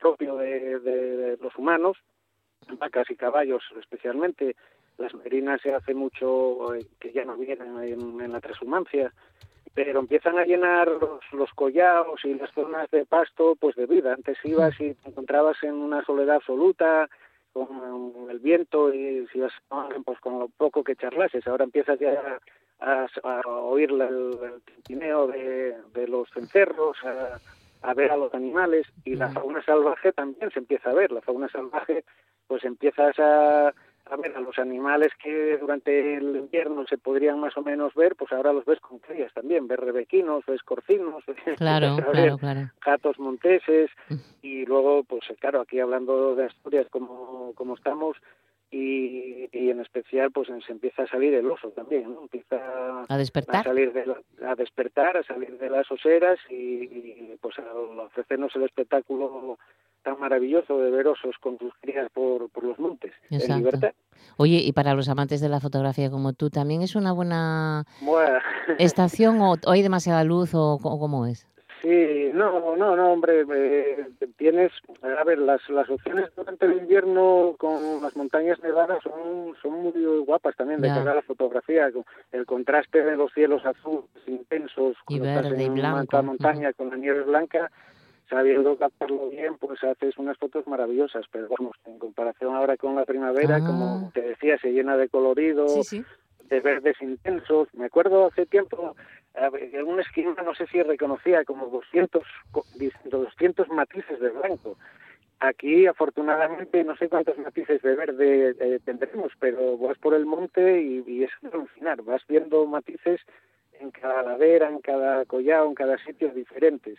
[0.00, 1.96] propio de, los humanos,
[2.78, 4.56] vacas y caballos especialmente,
[4.98, 7.78] las merinas se hace mucho eh, que ya no vienen
[8.20, 9.12] en, la transhumancia,
[9.74, 14.12] pero empiezan a llenar los, los, collados y las zonas de pasto pues de vida.
[14.12, 17.08] Antes ibas y te encontrabas en una soledad absoluta,
[17.54, 19.52] con el viento y si ibas
[20.04, 21.46] pues con lo poco que charlases.
[21.46, 22.38] Ahora empiezas ya
[22.80, 23.06] a,
[23.46, 27.38] oír el, tintineo de, de, los cencerros, a,
[27.88, 31.12] a, ver a los animales y la fauna salvaje también se empieza a ver.
[31.12, 32.04] La fauna salvaje
[32.48, 33.72] pues empiezas a
[34.06, 38.16] a ver, a los animales que durante el invierno se podrían más o menos ver,
[38.16, 41.24] pues ahora los ves con crías también, ves rebequinos, ves corcinos,
[41.56, 42.70] claro, claro, claro.
[42.84, 43.90] gatos monteses
[44.42, 48.16] y luego, pues claro, aquí hablando de Asturias como, como estamos
[48.70, 52.22] y, y en especial pues se empieza a salir el oso también, ¿no?
[52.22, 57.38] Empieza a despertar, a, salir de a despertar, a salir de las oseras y, y
[57.40, 59.58] pues a ofrecernos el espectáculo
[60.04, 63.92] tan maravilloso de ver osos con sus crías por, por los montes en libertad.
[64.36, 67.84] Oye, y para los amantes de la fotografía como tú, ¿también es una buena
[68.78, 71.48] estación o, hay demasiada luz o, cómo es?
[71.82, 74.06] Sí, no, no, no, hombre, eh,
[74.38, 79.82] tienes, a ver, las, las opciones durante el invierno con las montañas nevadas son, son
[79.82, 79.92] muy
[80.24, 81.90] guapas también de cargar la fotografía,
[82.32, 86.22] el contraste de los cielos azules intensos, y verde y blanco.
[86.22, 87.70] montaña con la nieve blanca,
[88.34, 93.04] sabiendo captarlo bien, pues haces unas fotos maravillosas, pero vamos, en comparación ahora con la
[93.04, 94.10] primavera, como ah.
[94.12, 95.66] te decía, se llena de colorido,
[96.48, 97.68] de verdes intensos.
[97.74, 98.96] Me acuerdo hace tiempo
[99.34, 102.22] en una esquina no sé si reconocía como 200,
[103.04, 104.76] 200 matices de blanco.
[105.40, 110.80] Aquí, afortunadamente, no sé cuántos matices de verde eh, tendremos, pero vas por el monte
[110.80, 112.02] y, es alucinar.
[112.02, 113.20] Vas viendo matices
[113.78, 116.98] en cada ladera, en cada collado, en cada sitio diferentes.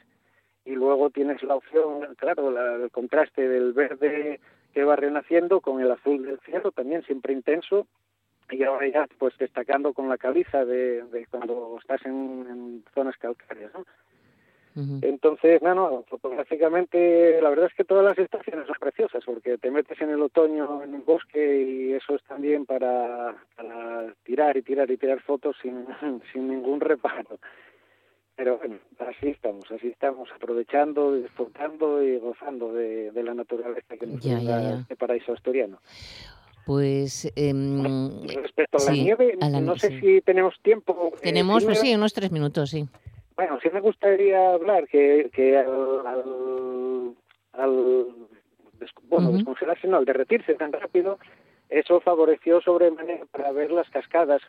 [0.65, 4.39] Y luego tienes la opción, claro, el contraste del verde
[4.73, 7.87] que va renaciendo con el azul del cielo, también siempre intenso,
[8.51, 13.85] y ahora ya pues destacando con la caliza de, cuando estás en, zonas calcáreas ¿no?
[15.01, 19.71] Entonces, no, no, fotográficamente la verdad es que todas las estaciones son preciosas porque te
[19.71, 23.33] metes en el otoño en el bosque y eso es también para,
[24.23, 25.87] tirar y tirar y tirar fotos sin,
[26.33, 27.39] sin ningún reparo.
[28.35, 34.23] Pero bueno, así estamos, así estamos, aprovechando, disfrutando y gozando de, la naturaleza que nos
[34.23, 35.79] da este paraíso asturiano.
[36.65, 41.11] Pues em, respecto a la nieve, no sé si tenemos tiempo.
[41.17, 42.85] Eh, tenemos, pues sí, unos tres minutos, sí.
[43.35, 47.15] Bueno, sí me gustaría hablar que, que al,
[47.53, 48.07] al,
[49.03, 51.19] bueno, descongelarse, no, al derretirse tan rápido,
[51.69, 54.41] eso favoreció sobremanera para ver las cascadas,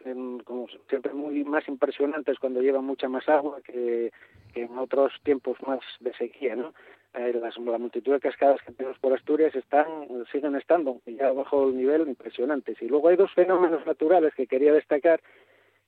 [0.44, 4.12] como siempre muy más impresionantes cuando lleva mucha más agua que,
[4.54, 6.72] en otros tiempos más de sequía, ¿no?
[7.14, 9.86] Eh, la multitud de cascadas que tenemos por Asturias están
[10.30, 12.80] siguen estando ya bajo el nivel impresionantes.
[12.82, 15.22] Y luego hay dos fenómenos naturales que quería destacar,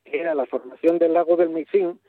[0.04, 2.00] que era la formación del lago del Micín,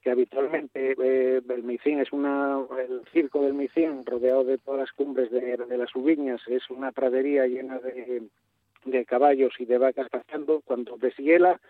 [0.00, 4.92] que habitualmente eh, el Micín es una, el circo del Micín, rodeado de todas las
[4.92, 8.22] cumbres de, las Ubiñas, es una pradería llena de,
[8.84, 10.60] de caballos y de vacas pasando.
[10.64, 11.60] Cuando deshiela,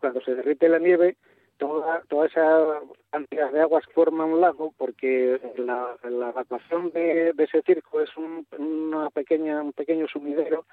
[0.00, 1.16] cuando se derrite la nieve,
[1.58, 2.80] toda, toda esa
[3.10, 8.46] cantidad de aguas forma un lago porque la, la evacuación de, ese circo es un,
[8.58, 10.64] una pequeña, un pequeño sumidero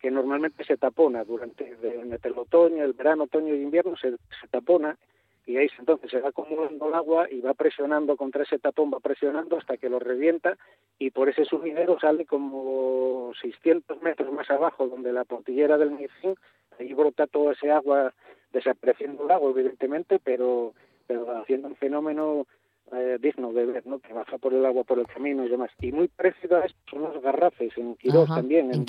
[0.00, 1.76] que normalmente se tapona durante
[2.22, 4.98] el otoño, el verano, otoño y invierno se, se tapona
[5.46, 9.00] y ahí entonces se va acumulando el agua y va presionando contra ese tapón, va
[9.00, 10.56] presionando hasta que lo revienta
[10.98, 16.34] y por ese sumidero sale como 600 metros más abajo donde la portillera del Micín,
[16.78, 18.14] ahí brota todo ese agua
[18.52, 20.72] desapareciendo el lago, evidentemente, pero,
[21.06, 22.46] pero haciendo un fenómeno
[22.92, 23.98] eh, digno de ver, ¿no?
[23.98, 25.70] Que baja por el agua por el camino y demás.
[25.80, 28.84] Y muy parecido a esto son los garrafes en Quirós también, en, en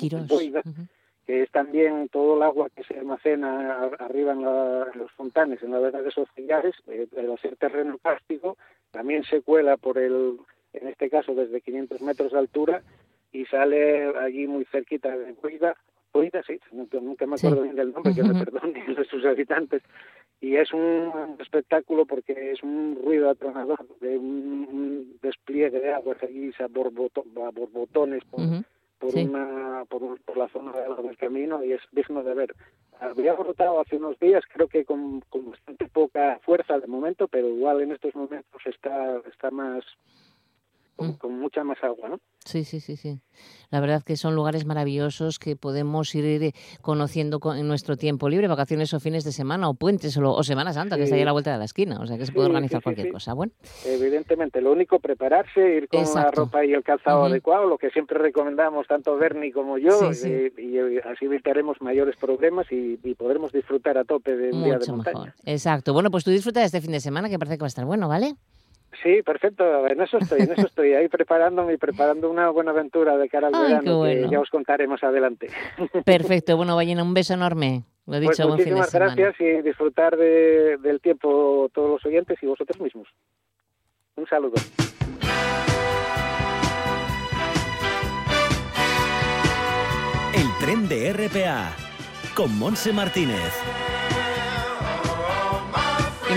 [1.26, 5.80] que es también todo el agua que se almacena arriba en, los fontanes, en la
[5.80, 8.56] verdad de esos cigarres, eh, al ser terreno cástico,
[8.92, 10.38] también se cuela por el,
[10.72, 12.82] en este caso desde 500 metros de altura,
[13.32, 18.22] y sale allí muy cerquita de Cuida, sí, nunca, me acuerdo bien del nombre, que
[18.22, 19.82] me perdonen de sus habitantes,
[20.40, 26.52] y es un espectáculo porque es un ruido atronador de un, despliegue de aguas allí
[26.58, 28.40] a, borbotones por,
[28.98, 32.54] por una por, por, la zona del camino y es digno de ver.
[33.00, 37.48] Había brotado hace unos días, creo que con, con bastante poca fuerza de momento, pero
[37.48, 39.84] igual en estos momentos está está más
[40.98, 41.12] Mm.
[41.12, 42.20] con, mucha más agua, ¿no?
[42.44, 43.20] Sí, sí, sí, sí.
[43.70, 48.48] La verdad que son lugares maravillosos que podemos ir eh, conociendo en nuestro tiempo libre,
[48.48, 51.32] vacaciones o fines de semana, o puentes, o, Semana Santa, que está ahí a la
[51.32, 53.34] vuelta de la esquina, o sea que se puede organizar cualquier cosa.
[53.34, 53.52] Bueno.
[53.84, 58.18] Evidentemente, lo único prepararse, ir con la ropa y el calzado adecuado, lo que siempre
[58.18, 64.04] recomendamos tanto Bernie como yo, eh, y, así evitaremos mayores problemas y, podremos disfrutar a
[64.04, 65.18] tope de un día de montaña.
[65.18, 65.34] Mejor.
[65.44, 65.92] Exacto.
[65.92, 67.86] Bueno, pues tú disfruta de este fin de semana, que parece que va a estar
[67.86, 68.36] bueno, ¿vale?
[69.02, 69.86] Sí, perfecto.
[69.86, 73.48] En eso estoy, en eso estoy ahí preparándome y preparando una buena aventura de cara
[73.48, 75.48] al verano que ya os contaré más adelante.
[76.04, 76.56] Perfecto.
[76.56, 77.84] Bueno, Ballena, un beso enorme.
[78.06, 82.46] Lo he dicho, pues muchísimas gracias y disfrutar de, del tiempo todos los oyentes y
[82.46, 83.08] vosotros mismos.
[84.14, 84.54] Un saludo.
[90.34, 91.74] El tren de RPA
[92.36, 93.95] con Monse Martínez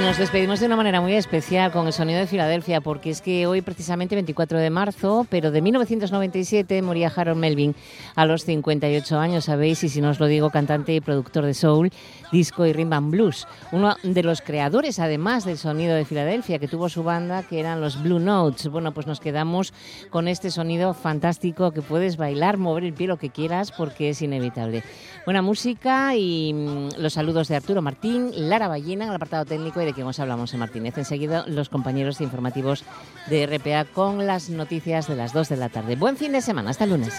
[0.01, 3.45] Nos despedimos de una manera muy especial con el sonido de Filadelfia, porque es que
[3.45, 7.75] hoy, precisamente 24 de marzo, pero de 1997, moría Harold Melvin
[8.15, 11.53] a los 58 años, sabéis, y si no os lo digo, cantante y productor de
[11.53, 11.91] soul,
[12.31, 13.45] disco y rhythm blues.
[13.73, 17.81] Uno de los creadores, además del sonido de Filadelfia, que tuvo su banda, que eran
[17.81, 18.69] los Blue Notes.
[18.69, 19.73] Bueno, pues nos quedamos
[20.09, 24.21] con este sonido fantástico que puedes bailar, mover el pie lo que quieras, porque es
[24.21, 24.83] inevitable.
[25.25, 29.81] Buena música y mm, los saludos de Arturo Martín, Lara Ballina en el apartado técnico
[29.81, 30.97] y de quien os hablamos en Martínez.
[30.97, 32.83] Enseguida los compañeros informativos
[33.27, 35.95] de RPA con las noticias de las 2 de la tarde.
[35.95, 37.13] Buen fin de semana, hasta el lunes.